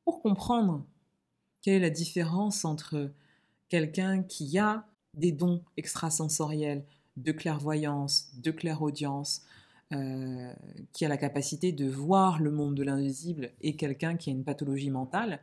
[0.04, 0.86] Pour comprendre
[1.62, 3.12] quelle est la différence entre
[3.70, 6.86] quelqu'un qui a des dons extrasensoriels
[7.16, 9.44] de clairvoyance, de clairaudience,
[9.94, 10.54] euh,
[10.92, 14.44] qui a la capacité de voir le monde de l'invisible et quelqu'un qui a une
[14.44, 15.42] pathologie mentale,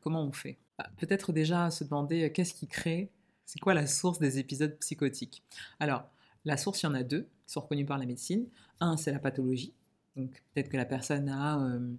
[0.00, 0.58] comment on fait?
[0.76, 3.12] Bah, Peut-être déjà se demander euh, qu'est-ce qui crée,
[3.44, 5.44] c'est quoi la source des épisodes psychotiques?
[5.78, 6.04] Alors,
[6.44, 8.46] la source, il y en a deux qui sont reconnus par la médecine.
[8.80, 9.72] Un, c'est la pathologie.
[10.16, 11.94] Donc peut-être que la personne a euh,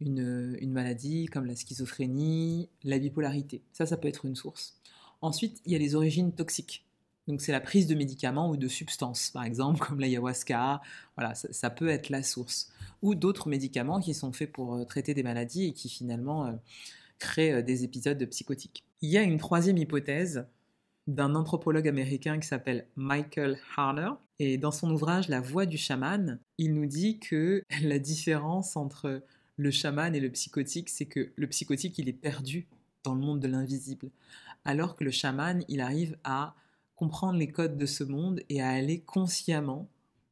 [0.00, 3.62] une, maladie comme la schizophrénie, la bipolarité.
[3.72, 4.78] Ça, ça peut être une source.
[5.20, 6.84] Ensuite, il y a les origines toxiques.
[7.26, 10.82] Donc c'est la prise de médicaments ou de substances, par exemple comme l'ayahuasca.
[11.16, 12.70] Voilà, ça, peut être la source.
[13.02, 16.52] Ou d'autres médicaments qui sont faits pour euh, traiter des maladies et qui finalement euh,
[17.18, 18.84] créent des épisodes psychotiques.
[19.00, 20.46] Il y a une troisième hypothèse
[21.06, 24.10] d'un anthropologue américain qui s'appelle Michael Harner.
[24.38, 29.22] Et dans son ouvrage La voix du chaman, il nous dit que la différence entre
[29.56, 32.66] le chaman et le psychotique, c'est que le psychotique, il est perdu
[33.04, 34.10] dans le monde de l'invisible,
[34.64, 36.54] alors que le chaman, il arrive à
[36.96, 39.88] comprendre les codes de ce monde et à aller consciemment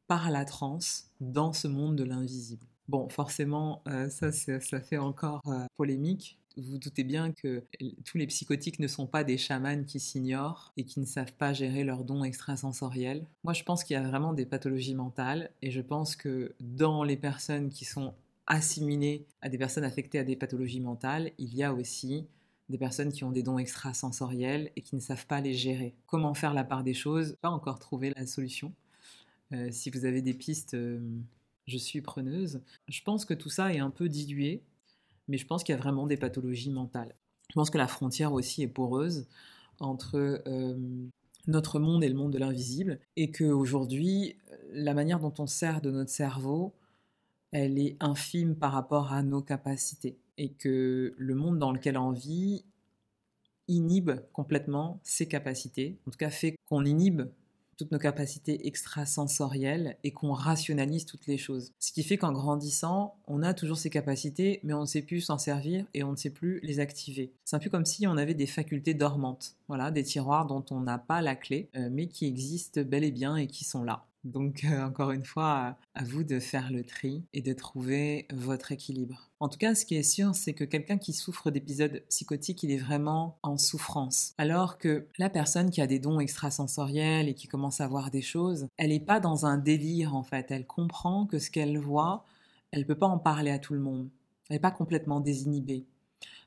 [0.07, 2.65] par la transe dans ce monde de l'invisible.
[2.89, 7.63] Bon, forcément, euh, ça, ça fait encore euh, polémique, vous doutez bien que
[8.05, 11.53] tous les psychotiques ne sont pas des chamans qui s'ignorent et qui ne savent pas
[11.53, 13.25] gérer leurs dons extrasensoriels.
[13.43, 17.03] Moi, je pense qu'il y a vraiment des pathologies mentales et je pense que dans
[17.03, 18.13] les personnes qui sont
[18.47, 22.27] assimilées à des personnes affectées à des pathologies mentales, il y a aussi
[22.69, 25.93] des personnes qui ont des dons extrasensoriels et qui ne savent pas les gérer.
[26.07, 27.37] Comment faire la part des choses?
[27.41, 28.73] Pas encore trouvé la solution.
[29.53, 30.99] Euh, si vous avez des pistes, euh,
[31.67, 32.61] je suis preneuse.
[32.87, 34.63] Je pense que tout ça est un peu dilué
[35.27, 37.15] mais je pense qu'il y a vraiment des pathologies mentales.
[37.49, 39.27] Je pense que la frontière aussi est poreuse
[39.79, 40.77] entre euh,
[41.47, 44.37] notre monde et le monde de l'invisible, et qu'aujourd'hui,
[44.71, 46.73] la manière dont on sert de notre cerveau,
[47.51, 52.11] elle est infime par rapport à nos capacités, et que le monde dans lequel on
[52.11, 52.65] vit
[53.67, 57.23] inhibe complètement ses capacités, en tout cas fait qu'on inhibe
[57.77, 61.71] toutes nos capacités extrasensorielles et qu'on rationalise toutes les choses.
[61.79, 65.21] Ce qui fait qu'en grandissant, on a toujours ces capacités, mais on ne sait plus
[65.21, 67.33] s'en servir et on ne sait plus les activer.
[67.45, 70.81] C'est un peu comme si on avait des facultés dormantes, voilà, des tiroirs dont on
[70.81, 74.05] n'a pas la clé, euh, mais qui existent bel et bien et qui sont là.
[74.23, 78.71] Donc euh, encore une fois, à vous de faire le tri et de trouver votre
[78.71, 79.29] équilibre.
[79.39, 82.71] En tout cas, ce qui est sûr, c'est que quelqu'un qui souffre d'épisodes psychotiques, il
[82.71, 84.33] est vraiment en souffrance.
[84.37, 88.21] Alors que la personne qui a des dons extrasensoriels et qui commence à voir des
[88.21, 90.51] choses, elle n'est pas dans un délire en fait.
[90.51, 92.23] Elle comprend que ce qu'elle voit,
[92.71, 94.09] elle ne peut pas en parler à tout le monde.
[94.49, 95.85] Elle n'est pas complètement désinhibée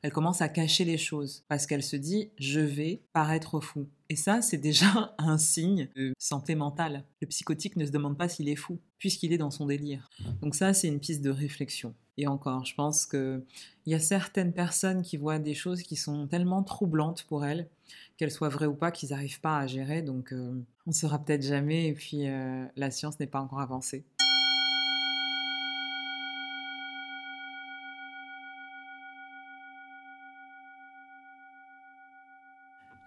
[0.02, 3.88] elle commence à cacher les choses parce qu'elle se dit je vais paraître fou.
[4.08, 7.04] Et ça, c'est déjà un signe de santé mentale.
[7.20, 10.08] Le psychotique ne se demande pas s'il est fou, puisqu'il est dans son délire.
[10.42, 11.94] Donc ça, c'est une piste de réflexion.
[12.18, 13.42] Et encore, je pense qu'il
[13.86, 17.68] y a certaines personnes qui voient des choses qui sont tellement troublantes pour elles,
[18.16, 20.02] qu'elles soient vraies ou pas, qu'ils n'arrivent pas à gérer.
[20.02, 20.54] Donc euh,
[20.86, 24.04] on ne saura peut-être jamais, et puis euh, la science n'est pas encore avancée.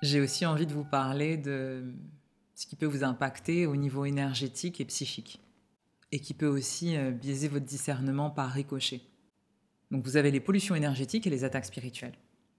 [0.02, 1.94] J'ai aussi envie de vous parler de
[2.56, 5.42] ce qui peut vous impacter au niveau énergétique et psychique,
[6.12, 9.02] et qui peut aussi euh, biaiser votre discernement par ricochet.
[9.92, 12.18] Donc vous avez les pollutions énergétiques et les attaques spirituelles.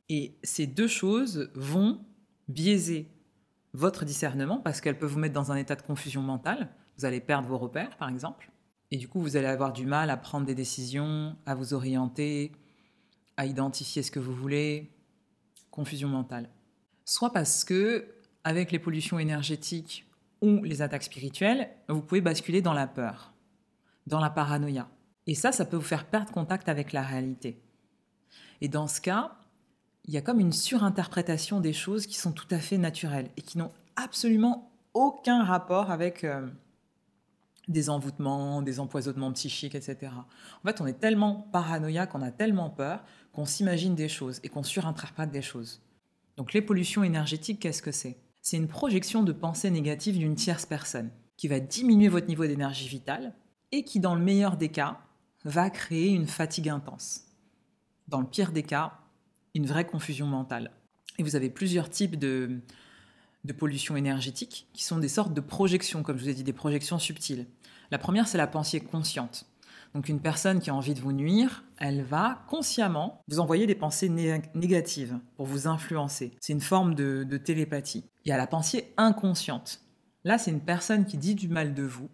[0.08, 2.00] Et ces deux choses vont
[2.48, 3.08] biaiser
[3.72, 6.68] votre discernement parce qu'elles peuvent vous mettre dans un état de confusion mentale.
[6.98, 8.50] Vous allez perdre vos repères, par exemple.
[8.90, 12.52] Et du coup, vous allez avoir du mal à prendre des décisions, à vous orienter,
[13.36, 14.90] à identifier ce que vous voulez.
[15.70, 16.50] Confusion mentale
[17.10, 18.06] soit parce que,
[18.44, 20.06] avec les pollutions énergétiques
[20.42, 23.32] ou les attaques spirituelles, vous pouvez basculer dans la peur,
[24.06, 24.88] dans la paranoïa.
[25.26, 27.60] Et ça, ça peut vous faire perdre contact avec la réalité.
[28.60, 29.32] Et dans ce cas,
[30.04, 33.42] il y a comme une surinterprétation des choses qui sont tout à fait naturelles et
[33.42, 36.46] qui n'ont absolument aucun rapport avec euh,
[37.66, 40.12] des envoûtements, des empoisonnements psychiques, etc.
[40.62, 44.48] En fait, on est tellement paranoïaque, on a tellement peur qu'on s'imagine des choses et
[44.48, 45.82] qu'on surinterprète des choses.
[46.40, 48.16] Donc les pollutions énergétiques, qu'est-ce que c'est?
[48.40, 52.88] C'est une projection de pensée négative d'une tierce personne qui va diminuer votre niveau d'énergie
[52.88, 53.34] vitale
[53.72, 55.00] et qui, dans le meilleur des cas,
[55.44, 57.26] va créer une fatigue intense.
[58.08, 59.00] Dans le pire des cas,
[59.54, 60.70] une vraie confusion mentale.
[61.18, 62.62] Et vous avez plusieurs types de,
[63.44, 66.54] de pollution énergétique qui sont des sortes de projections, comme je vous ai dit, des
[66.54, 67.48] projections subtiles.
[67.90, 69.44] La première, c'est la pensée consciente.
[69.94, 73.74] Donc une personne qui a envie de vous nuire, elle va consciemment vous envoyer des
[73.74, 76.32] pensées négatives pour vous influencer.
[76.40, 78.04] C'est une forme de, de télépathie.
[78.24, 79.80] Il y a la pensée inconsciente.
[80.24, 82.08] Là, c'est une personne qui dit du mal de vous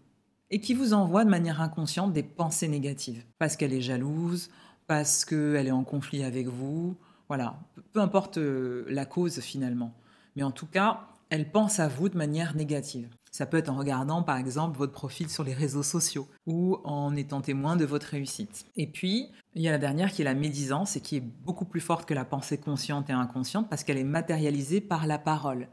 [0.50, 3.24] et qui vous envoie de manière inconsciente des pensées négatives.
[3.38, 4.48] Parce qu'elle est jalouse,
[4.86, 6.96] parce qu'elle est en conflit avec vous.
[7.28, 7.58] Voilà,
[7.92, 9.92] peu importe euh, la cause finalement.
[10.36, 13.08] Mais en tout cas, elle pense à vous de manière négative.
[13.36, 17.14] Ça peut être en regardant par exemple votre profil sur les réseaux sociaux ou en
[17.14, 18.64] étant témoin de votre réussite.
[18.76, 21.66] Et puis, il y a la dernière qui est la médisance et qui est beaucoup
[21.66, 25.68] plus forte que la pensée consciente et inconsciente parce qu'elle est matérialisée par la parole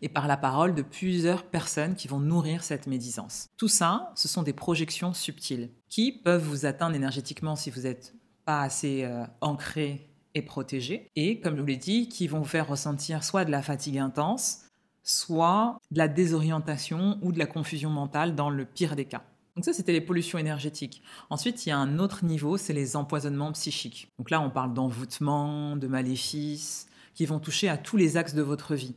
[0.00, 3.48] et par la parole de plusieurs personnes qui vont nourrir cette médisance.
[3.56, 8.14] Tout ça, ce sont des projections subtiles qui peuvent vous atteindre énergétiquement si vous n'êtes
[8.44, 12.44] pas assez euh, ancré et protégé et comme je vous l'ai dit, qui vont vous
[12.44, 14.67] faire ressentir soit de la fatigue intense,
[15.08, 19.22] soit de la désorientation ou de la confusion mentale dans le pire des cas.
[19.56, 21.02] Donc ça, c'était les pollutions énergétiques.
[21.30, 24.12] Ensuite, il y a un autre niveau, c'est les empoisonnements psychiques.
[24.18, 28.42] Donc là, on parle d'envoûtement, de maléfices, qui vont toucher à tous les axes de
[28.42, 28.94] votre vie,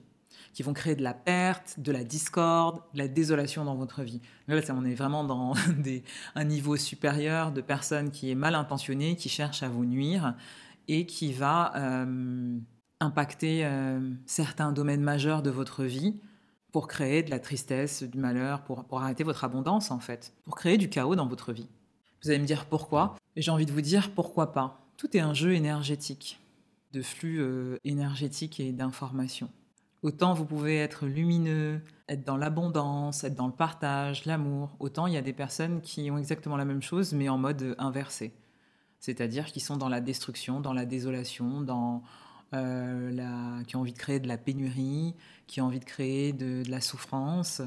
[0.54, 4.22] qui vont créer de la perte, de la discorde, de la désolation dans votre vie.
[4.48, 5.54] Là, on est vraiment dans
[6.36, 10.36] un niveau supérieur de personnes qui est mal intentionnées, qui cherchent à vous nuire
[10.88, 11.74] et qui va...
[11.76, 12.60] Euh,
[13.02, 16.16] impacter euh, certains domaines majeurs de votre vie
[16.72, 20.78] pour créer de la tristesse, du malheur, pour, arrêter votre abondance en fait, pour créer
[20.78, 21.68] du chaos dans votre vie.
[22.24, 24.80] Vous allez me dire pourquoi, et j'ai envie de vous dire pourquoi pas.
[24.96, 26.40] Tout est un jeu énergétique,
[26.94, 29.50] de flux euh, énergétique et d'informations.
[30.04, 35.14] Autant vous pouvez être lumineux, être dans l'abondance, être dans le partage, l'amour, autant il
[35.14, 38.32] y a des personnes qui ont exactement la même chose mais en mode inversé.
[39.00, 42.04] C'est-à-dire qui sont dans la destruction, dans la désolation, dans,
[42.54, 45.16] euh, qui ont envie de créer de la pénurie,
[45.48, 47.62] qui ont envie de créer de, la souffrance.
[47.62, 47.66] Euh,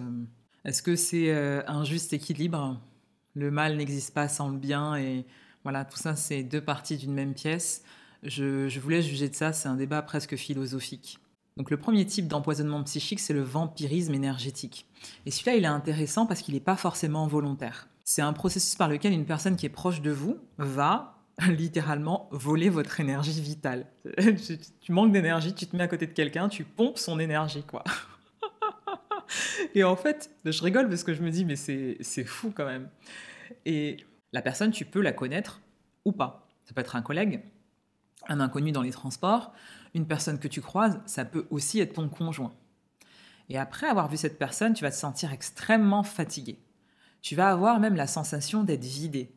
[0.64, 2.80] est-ce que c'est euh, un juste équilibre?
[3.34, 5.24] Le mal n'existe pas sans le bien et
[5.62, 7.82] voilà, tout ça, c'est deux parties d'une même pièce.
[8.22, 11.18] Je, je voulais juger de ça, c'est un débat presque philosophique.
[11.56, 14.86] Donc le premier type d'empoisonnement psychique, c'est le vampirisme énergétique.
[15.24, 17.88] Et celui-là, il est intéressant parce qu'il n'est pas forcément volontaire.
[18.04, 21.13] C'est un processus par lequel une personne qui est proche de vous va
[21.48, 23.86] littéralement voler votre énergie vitale.
[24.80, 27.84] tu manques d'énergie, tu te mets à côté de quelqu'un, tu pompes son énergie, quoi.
[29.74, 32.88] Et en fait, je rigole parce que je me dis, mais c'est fou quand même.
[33.64, 33.96] Et
[34.32, 35.60] la personne, tu peux la connaître
[36.04, 36.46] ou pas.
[36.64, 37.42] Ça peut être un collègue,
[38.28, 39.52] un inconnu dans les transports,
[39.94, 42.52] une personne que tu croises, ça peut aussi être ton conjoint.
[43.48, 46.58] Et après avoir vu cette personne, tu vas te sentir extrêmement fatigué.
[47.20, 49.34] Tu vas avoir même la sensation d'être vidé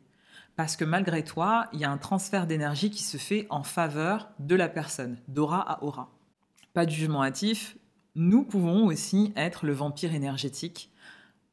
[0.58, 4.28] parce que malgré toi, il y a un transfert d'énergie qui se fait en faveur
[4.40, 6.10] de la personne, d'aura à aura.
[6.74, 7.76] Pas de jugement hâtif,
[8.16, 10.90] nous pouvons aussi être le vampire énergétique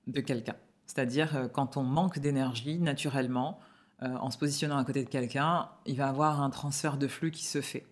[0.07, 0.55] de quelqu'un.
[0.87, 3.59] C'est-à-dire euh, quand on manque d'énergie naturellement,
[4.01, 7.29] euh, en se positionnant à côté de quelqu'un, il va avoir un transfert de flux
[7.29, 7.85] qui se fait.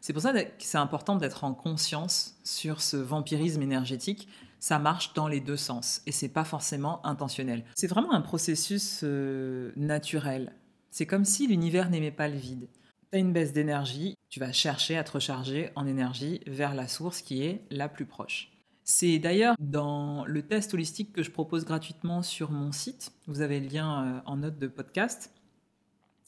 [0.00, 4.26] C'est pour ça que c'est important d'être en conscience sur ce vampirisme énergétique
[4.60, 7.64] ça marche dans les deux sens et c'est pas forcément intentionnel.
[7.74, 10.52] C'est vraiment un processus euh, naturel.
[10.90, 12.68] C'est comme si l'univers n'aimait pas le vide.
[13.10, 16.86] Tu as une baisse d'énergie, tu vas chercher à te recharger en énergie vers la
[16.86, 18.52] source qui est la plus proche.
[18.84, 23.12] C'est d'ailleurs dans le test holistique que je propose gratuitement sur mon site.
[23.26, 25.32] Vous avez le lien euh, en note de podcast.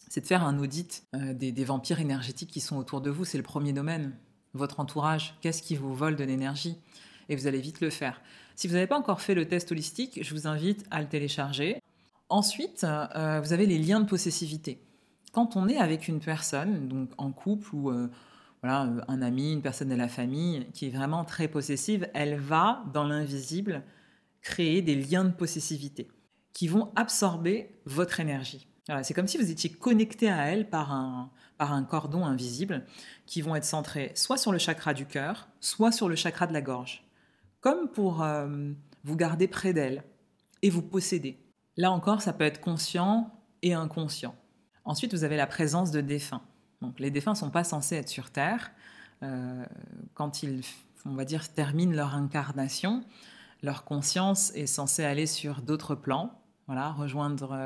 [0.08, 3.24] C'est de faire un audit euh, des, des vampires énergétiques qui sont autour de vous.
[3.24, 4.16] C'est le premier domaine.
[4.54, 6.78] Votre entourage, qu'est-ce qui vous vole de l'énergie?
[7.28, 8.20] Et vous allez vite le faire.
[8.54, 11.80] Si vous n'avez pas encore fait le test holistique, je vous invite à le télécharger.
[12.28, 14.82] Ensuite, euh, vous avez les liens de possessivité.
[15.32, 18.08] Quand on est avec une personne, donc en couple ou euh,
[18.62, 22.84] voilà, un ami, une personne de la famille qui est vraiment très possessive, elle va,
[22.92, 23.82] dans l'invisible,
[24.40, 26.08] créer des liens de possessivité
[26.52, 28.66] qui vont absorber votre énergie.
[29.02, 32.84] c'est comme si vous étiez connecté à elle par un, par un cordon invisible
[33.26, 36.52] qui vont être centrés soit sur le chakra du cœur, soit sur le chakra de
[36.52, 37.04] la gorge
[37.62, 38.72] comme pour euh,
[39.04, 40.04] vous garder près d'elle
[40.60, 41.38] et vous posséder.
[41.78, 43.32] Là encore, ça peut être conscient
[43.62, 44.34] et inconscient.
[44.84, 46.42] Ensuite, vous avez la présence de défunts.
[46.82, 48.72] Donc, les défunts ne sont pas censés être sur Terre.
[50.14, 50.62] quand ils,
[51.06, 53.04] on va dire, terminent leur incarnation,
[53.62, 57.56] leur conscience est censée aller sur d'autres plans, voilà, rejoindre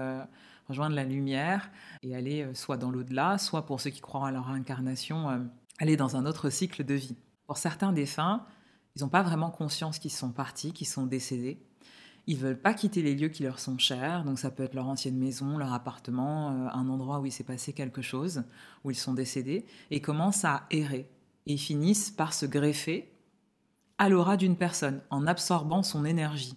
[0.69, 1.71] rejoindre la lumière
[2.03, 5.39] et aller euh, soit dans l'au-delà, soit pour ceux qui croient à leur incarnation, euh,
[5.79, 7.17] aller dans un autre cycle de vie.
[7.47, 8.45] Pour certains défunts,
[8.97, 11.61] ils n'ont pas vraiment conscience qu'ils sont partis, qu'ils sont décédés.
[12.27, 14.89] Ils veulent pas quitter les lieux qui leur sont chers, donc ça peut être leur
[14.89, 18.43] ancienne maison, leur appartement, euh, un endroit où il s'est passé quelque chose,
[18.85, 21.09] où ils sont décédés, et commencent à errer.
[21.45, 23.13] Et ils finissent par se greffer
[23.99, 26.57] à l'aura d'une personne, en absorbant son énergie.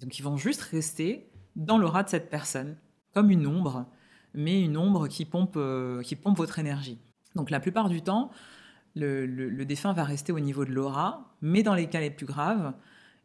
[0.00, 2.76] Donc ils vont juste rester dans l'aura de cette personne,
[3.12, 3.86] comme une ombre,
[4.34, 6.98] mais une ombre qui pompe, euh, qui pompe votre énergie.
[7.34, 8.30] Donc la plupart du temps,
[9.00, 12.72] le, défunt va rester au niveau de l'aura, mais dans les cas les plus graves,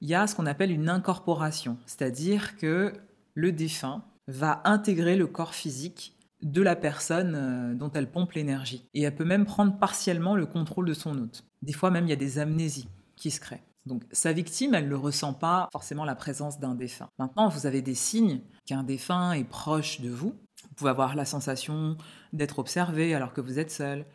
[0.02, 2.94] il y a ce qu'on appelle une incorporation, c'est-à-dire que
[3.34, 8.88] le défunt va intégrer le corps physique de la personne euh, dont elle pompe l'énergie.
[8.94, 11.44] Et elle peut même prendre partiellement le contrôle de son hôte.
[11.62, 13.64] Des fois même, il y a des amnésies qui se créent.
[13.86, 17.10] Donc sa victime, elle ne ressent pas forcément la présence d'un défunt.
[17.20, 20.34] Maintenant, vous avez des signes qu'un défunt est proche de vous.
[20.64, 21.98] Vous pouvez avoir la sensation
[22.34, 24.06] d'être observé alors que vous êtes seul.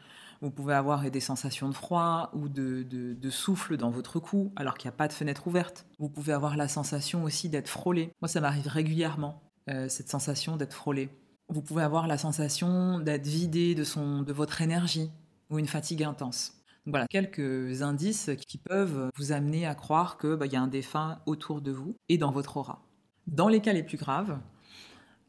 [0.43, 4.89] Vous pouvez avoir des sensations de froid ou de, souffle dans votre cou alors qu'il
[4.89, 5.87] n'y a pas de fenêtre ouverte.
[5.99, 8.13] Vous pouvez avoir la sensation aussi d'être frôlé.
[8.23, 11.11] Moi, ça m'arrive régulièrement, euh, cette sensation d'être frôlé.
[11.49, 15.11] Vous pouvez avoir la sensation d'être vidé de, votre énergie
[15.51, 16.55] ou une fatigue intense.
[16.87, 21.21] Voilà, quelques indices qui peuvent vous amener à croire qu'il bah, y a un défunt
[21.27, 22.83] autour de vous et dans votre aura.
[23.27, 24.39] Dans les cas les plus graves,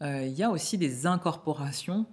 [0.02, 2.06] euh, il y a aussi des incorporations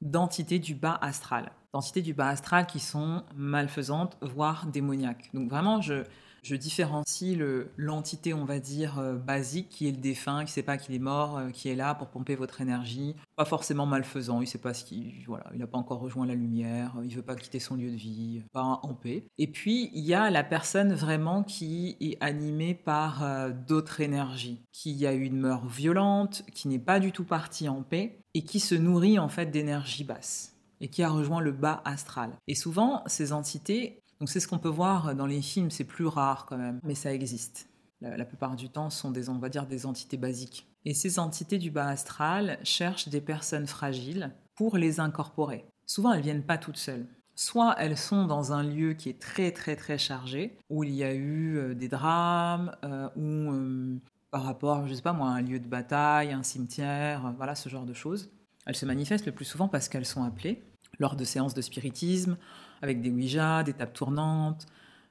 [0.00, 1.52] d'entités du bas astral.
[1.72, 5.30] D'entités du bas astral qui sont malfaisantes, voire démoniaques.
[5.32, 6.04] Donc vraiment, je,
[6.42, 7.38] je différencie
[7.76, 10.94] l'entité, on va dire, euh, basique, qui est le défunt, qui ne sait pas qu'il
[10.94, 13.14] est mort, euh, qui est là pour pomper votre énergie.
[13.36, 15.12] Pas forcément malfaisant, il sait pas ce qu'il.
[15.26, 17.96] Voilà, il n'a pas encore rejoint la lumière, il veut pas quitter son lieu de
[17.96, 19.24] vie, pas en paix.
[19.38, 24.60] Et puis, il y a la personne vraiment qui est animée par euh, d'autres énergies,
[24.72, 28.42] qui a eu une mort violente, qui n'est pas du tout partie en paix, et
[28.42, 30.52] qui se nourrit en fait d'énergie basse
[30.82, 32.32] et qui a rejoint le bas astral.
[32.46, 36.06] Et souvent, ces entités donc c'est ce qu'on peut voir dans les films, c'est plus
[36.06, 37.68] rare quand même, mais ça existe.
[38.00, 40.68] La, plupart du temps, ce sont des, on va dire, des entités basiques.
[40.84, 45.64] Et ces entités du bas astral cherchent des personnes fragiles pour les incorporer.
[45.86, 47.08] Souvent, elles viennent pas toutes seules.
[47.34, 51.02] Soit elles sont dans un lieu qui est très très très chargé, où il y
[51.02, 53.98] a eu euh, des drames, euh, ou euh,
[54.30, 57.68] par rapport, je sais pas moi, à un lieu de bataille, un cimetière, voilà ce
[57.68, 58.30] genre de choses.
[58.66, 60.62] Elles se manifestent le plus souvent parce qu'elles sont appelées
[60.98, 62.36] lors de séances de spiritisme,
[62.82, 64.66] avec des Ouija, des tables tournantes,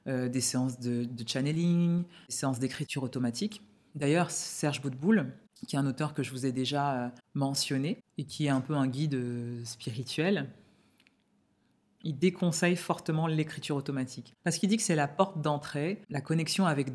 [0.08, 3.62] euh, des séances de, channeling, des séances d'écriture automatique.
[3.94, 5.32] D'ailleurs, Serge Boutboul,
[5.66, 8.60] qui est un auteur que je vous ai déjà euh, mentionné et qui est un
[8.60, 10.50] peu un guide euh, spirituel,
[12.04, 14.34] il déconseille fortement l'écriture automatique.
[14.44, 16.88] Parce qu'il dit que c'est la porte d'entrée, la connexion avec,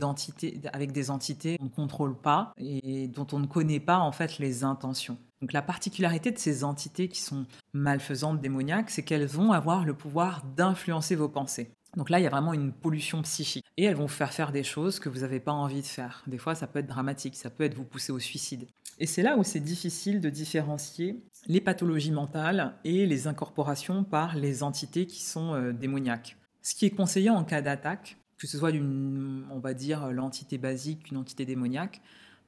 [0.74, 4.40] avec des entités qu'on ne contrôle pas et dont on ne connaît pas en fait
[4.40, 5.18] les intentions.
[5.42, 9.94] Donc la particularité de ces entités qui sont malfaisantes, démoniaques, c'est qu'elles vont avoir le
[9.94, 11.72] pouvoir d'influencer vos pensées.
[11.96, 13.66] Donc là, il y a vraiment une pollution psychique.
[13.78, 16.24] Et elles vont vous faire faire des choses que vous n'avez pas envie de faire.
[16.28, 18.68] Des fois, ça peut être dramatique, ça peut être vous pousser au suicide.
[19.00, 24.36] Et c'est là où c'est difficile de différencier les pathologies mentales et les incorporations par
[24.36, 26.38] les entités qui sont euh, démoniaques.
[26.62, 31.10] Ce qui est conseillé en cas d'attaque, que ce soit on va dire, l'entité basique,
[31.12, 32.02] une entité démoniaque,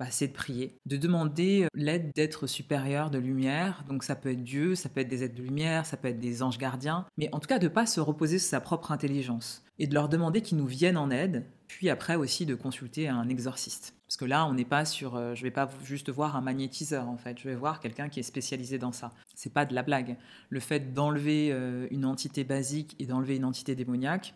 [0.10, 3.84] c'est de prier, de demander euh, l'aide d'êtres supérieurs de lumière.
[3.88, 6.20] Donc ça peut être Dieu, ça peut être des êtres de lumière, ça peut être
[6.20, 8.92] des anges gardiens, mais en tout cas de ne pas se reposer sur sa propre
[8.92, 13.08] intelligence et de leur demander qu'ils nous viennent en aide, puis après aussi de consulter
[13.08, 13.96] un exorciste.
[14.08, 17.08] Parce que là, on n'est pas sur, euh, je vais pas juste voir un magnétiseur
[17.08, 19.12] en fait, je vais voir quelqu'un qui est spécialisé dans ça.
[19.36, 20.18] C'est pas de la blague.
[20.50, 24.34] Le fait d'enlever euh, une entité basique et d'enlever une entité démoniaque,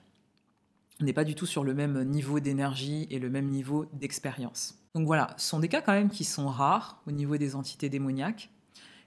[1.02, 4.83] on n'est pas du tout sur le même niveau d'énergie et le même niveau d'expérience.
[4.96, 7.90] Donc voilà, ce sont des cas quand même qui sont rares au niveau des entités
[7.90, 8.52] démoniaques,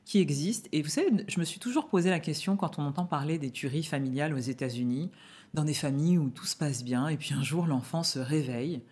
[0.04, 0.68] qui existent.
[0.72, 3.50] Et vous savez, je me suis toujours posé la question quand on entend parler des
[3.50, 5.10] tueries familiales aux États-Unis,
[5.54, 8.82] dans des familles où tout se passe bien, et puis un jour l'enfant se réveille,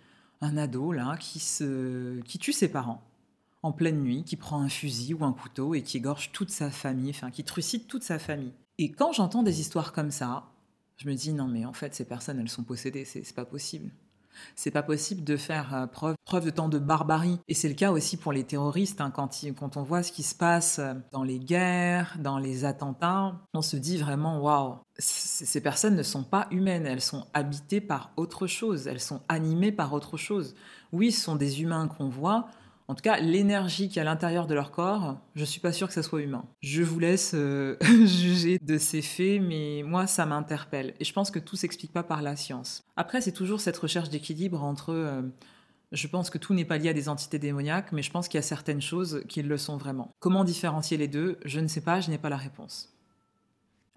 [0.40, 3.02] un ado là, qui, se, qui tue ses parents
[3.62, 6.70] en pleine nuit, qui prend un fusil ou un couteau et qui égorge toute sa
[6.70, 8.52] famille, enfin qui trucide toute sa famille.
[8.78, 10.50] Et quand j'entends des histoires comme ça,
[10.96, 13.90] je me dis non mais en fait ces personnes elles sont possédées, c'est pas possible.
[14.56, 17.38] C'est pas possible de faire euh, preuve, de tant de barbarie.
[17.48, 19.00] Et c'est le cas aussi pour les terroristes.
[19.00, 20.80] Hein, quand, quand on voit ce qui se passe
[21.12, 26.24] dans les guerres, dans les attentats, on se dit vraiment waouh, ces personnes ne sont
[26.24, 26.86] pas humaines.
[26.86, 28.86] Elles sont habitées par autre chose.
[28.86, 30.54] Elles sont animées par autre chose.
[30.92, 32.48] Oui, ce sont des humains qu'on voit.
[32.86, 35.72] En tout cas, l'énergie qui est à l'intérieur de leur corps, je ne suis pas
[35.72, 36.44] sûre que ça soit humain.
[36.60, 40.94] Je vous laisse euh, juger de ces faits, mais moi, ça m'interpelle.
[41.00, 42.84] Et je pense que tout s'explique pas par la science.
[42.96, 44.92] Après, c'est toujours cette recherche d'équilibre entre.
[44.92, 45.22] Euh,
[45.92, 48.36] je pense que tout n'est pas lié à des entités démoniaques, mais je pense qu'il
[48.36, 50.10] y a certaines choses qui le sont vraiment.
[50.18, 51.38] Comment différencier les deux?
[51.44, 52.92] Je ne sais pas, je n'ai pas la réponse.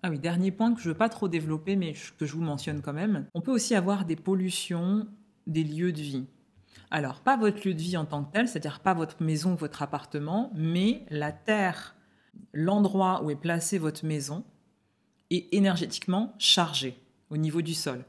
[0.04, 2.42] Ah oui, dernier point que je ne veux pas trop développer, mais que je vous
[2.42, 3.26] mentionne quand même.
[3.34, 5.08] On peut aussi avoir des pollutions
[5.48, 6.28] des lieux de vie.
[6.92, 9.82] Alors, pas votre lieu de vie en tant que tel, c'est-à-dire pas votre maison, votre
[9.82, 11.96] appartement, mais la terre,
[12.54, 14.44] l'endroit où est placée votre maison
[15.30, 16.98] est énergétiquement chargé
[17.30, 18.06] au niveau du sol.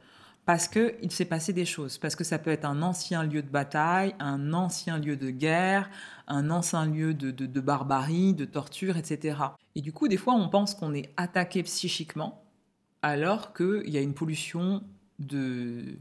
[0.46, 3.50] Parce qu'il s'est passé des choses, parce que ça peut être un ancien lieu de
[3.50, 5.90] bataille, un ancien lieu de guerre,
[6.26, 9.36] un ancien lieu de, de barbarie, de torture, etc.
[9.74, 12.42] Et du coup, des fois, on pense qu'on est attaqué psychiquement,
[13.02, 14.82] alors qu'il y a une pollution
[15.18, 15.98] de,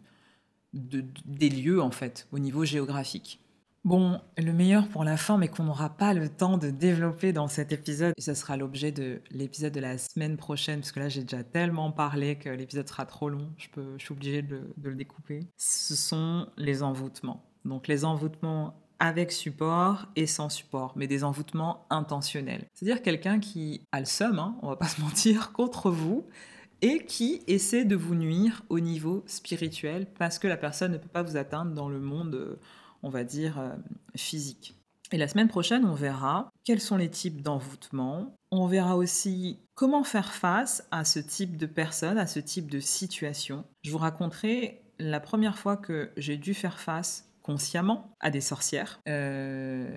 [0.77, 3.41] des lieux, en fait, au niveau géographique.
[3.87, 7.47] Bon, le meilleur pour la fin, mais qu'on n'aura pas le temps de développer dans
[7.47, 11.07] cet épisode, et ce sera l'objet de l'épisode de la semaine prochaine, parce que là
[11.07, 14.89] j'ai déjà tellement parlé que l'épisode sera trop long, je, peux, suis obligée de, de
[14.89, 15.47] le découper.
[15.55, 17.45] Ce sont les envoûtements.
[17.63, 22.65] Donc les envoûtements avec support et sans support, mais des envoûtements intentionnels.
[22.73, 26.25] C'est-à-dire quelqu'un qui a le seum, hein, on va pas se mentir, contre vous,
[26.81, 31.07] et qui essaie de vous nuire au niveau spirituel parce que la personne ne peut
[31.07, 32.59] pas vous atteindre dans le monde, euh,
[33.03, 33.75] on va dire, euh,
[34.15, 34.75] physique.
[35.11, 38.35] Et la semaine prochaine, on verra quels sont les types d'envoûtement.
[38.51, 42.79] On verra aussi comment faire face à ce type de personne, à ce type de
[42.79, 43.63] situation.
[43.83, 48.99] Je vous raconterai la première fois que j'ai dû faire face consciemment à des sorcières
[49.07, 49.87] euh,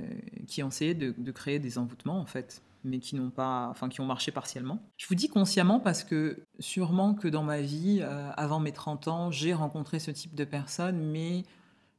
[0.46, 3.88] qui ont essayé de, de créer des envoûtements en fait mais qui n'ont pas, enfin
[3.88, 4.78] qui ont marché partiellement.
[4.96, 9.08] Je vous dis consciemment parce que sûrement que dans ma vie, euh, avant mes 30
[9.08, 11.44] ans, j'ai rencontré ce type de personnes, mais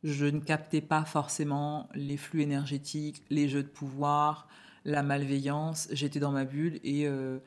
[0.04, 4.48] je ne captais pas forcément les flux énergétiques, les jeux de pouvoir,
[4.86, 5.88] la malveillance.
[5.92, 7.40] J'étais dans ma bulle et euh,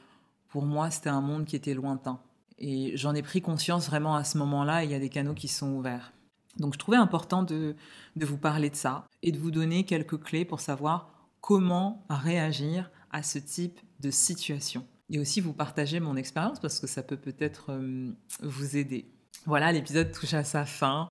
[0.49, 2.21] pour moi, c'était un monde qui était lointain.
[2.59, 5.49] Et j'en ai pris conscience vraiment à ce moment-là, il y a des canaux qui
[5.49, 6.13] sont ouverts.
[6.59, 7.75] Donc je trouvais important de,
[8.15, 11.11] de vous parler de ça et de vous donner quelques clés pour savoir
[11.41, 14.85] comment réagir à ce type de situation.
[15.09, 18.11] Et aussi vous partager mon expérience parce que ça peut peut-être euh,
[18.43, 19.07] vous aider.
[19.47, 21.09] Voilà, l'épisode touche à sa fin.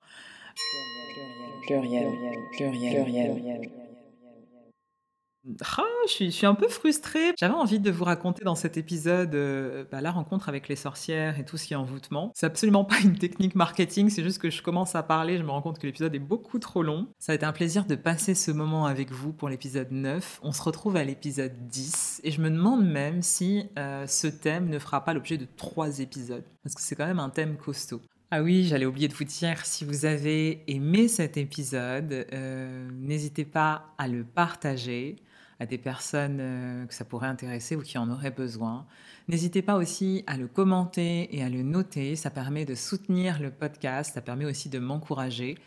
[1.66, 2.12] Pluriel,
[2.52, 3.72] pluriel, pluriel, pluriel.
[5.46, 7.34] Ah, je, suis, un peu frustrée.
[7.38, 11.38] J'avais envie de vous raconter dans cet épisode euh, bah, la rencontre avec les sorcières
[11.38, 12.32] et tout ce qui est envoûtement.
[12.34, 15.52] C'est absolument pas une technique marketing, c'est juste que je commence à parler, je me
[15.52, 17.08] rends compte que l'épisode est beaucoup trop long.
[17.20, 20.40] Ça a été un plaisir de passer ce moment avec vous pour l'épisode 9.
[20.44, 24.70] On se retrouve à l'épisode 10 et je me demande même si euh, ce thème
[24.70, 28.02] ne fera pas l'objet de trois épisodes parce que c'est quand même un thème costaud.
[28.32, 33.46] Ah oui, j'allais oublier de vous dire, si vous avez aimé cet épisode, euh, n'hésitez
[33.46, 35.18] pas à le partager
[35.64, 38.86] à des personnes euh, que ça pourrait intéresser ou qui en auraient besoin.
[39.28, 43.50] N'hésitez pas aussi à le commenter et à le noter, ça permet de soutenir le
[43.50, 45.58] podcast, ça permet aussi de m'encourager.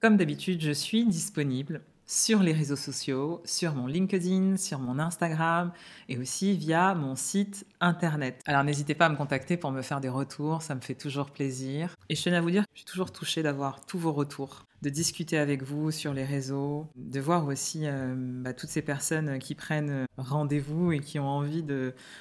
[0.00, 5.72] Comme d'habitude, je suis disponible sur les réseaux sociaux, sur mon LinkedIn, sur mon Instagram
[6.08, 8.40] et aussi via mon site internet.
[8.46, 11.30] Alors n'hésitez pas à me contacter pour me faire des retours, ça me fait toujours
[11.30, 11.94] plaisir.
[12.08, 14.64] Et je tenais à vous dire que je suis toujours touchée d'avoir tous vos retours,
[14.80, 19.38] de discuter avec vous sur les réseaux, de voir aussi euh, bah, toutes ces personnes
[19.38, 21.62] qui prennent rendez-vous et qui ont envie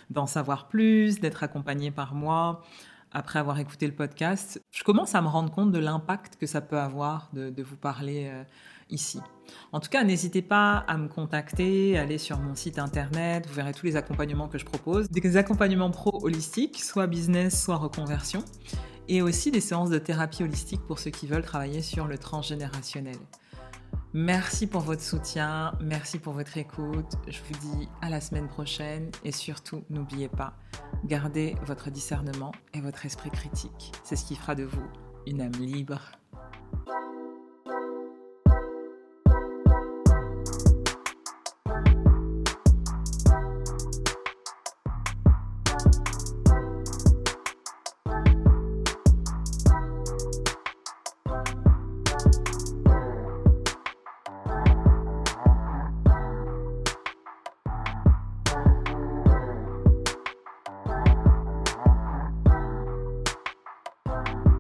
[0.10, 2.62] d'en savoir plus, d'être accompagnées par moi
[3.12, 6.62] après avoir écouté le podcast, je commence à me rendre compte de l'impact que ça
[6.62, 8.44] peut avoir de, vous parler euh,
[8.90, 9.20] ici.
[9.72, 13.74] En tout cas, n'hésitez pas à me contacter, allez sur mon site internet, vous verrez
[13.74, 15.10] tous les accompagnements que je propose.
[15.10, 18.44] Des accompagnements pro holistiques, soit business, soit reconversion,
[19.08, 23.18] et aussi des séances de thérapie holistique pour ceux qui veulent travailler sur le transgénérationnel.
[24.14, 27.14] Merci pour votre soutien, merci pour votre écoute.
[27.28, 30.54] Je vous dis à la semaine prochaine et surtout n'oubliez pas,
[31.06, 33.92] gardez votre discernement et votre esprit critique.
[34.04, 34.88] C'est ce qui fera de vous
[35.28, 36.00] une âme libre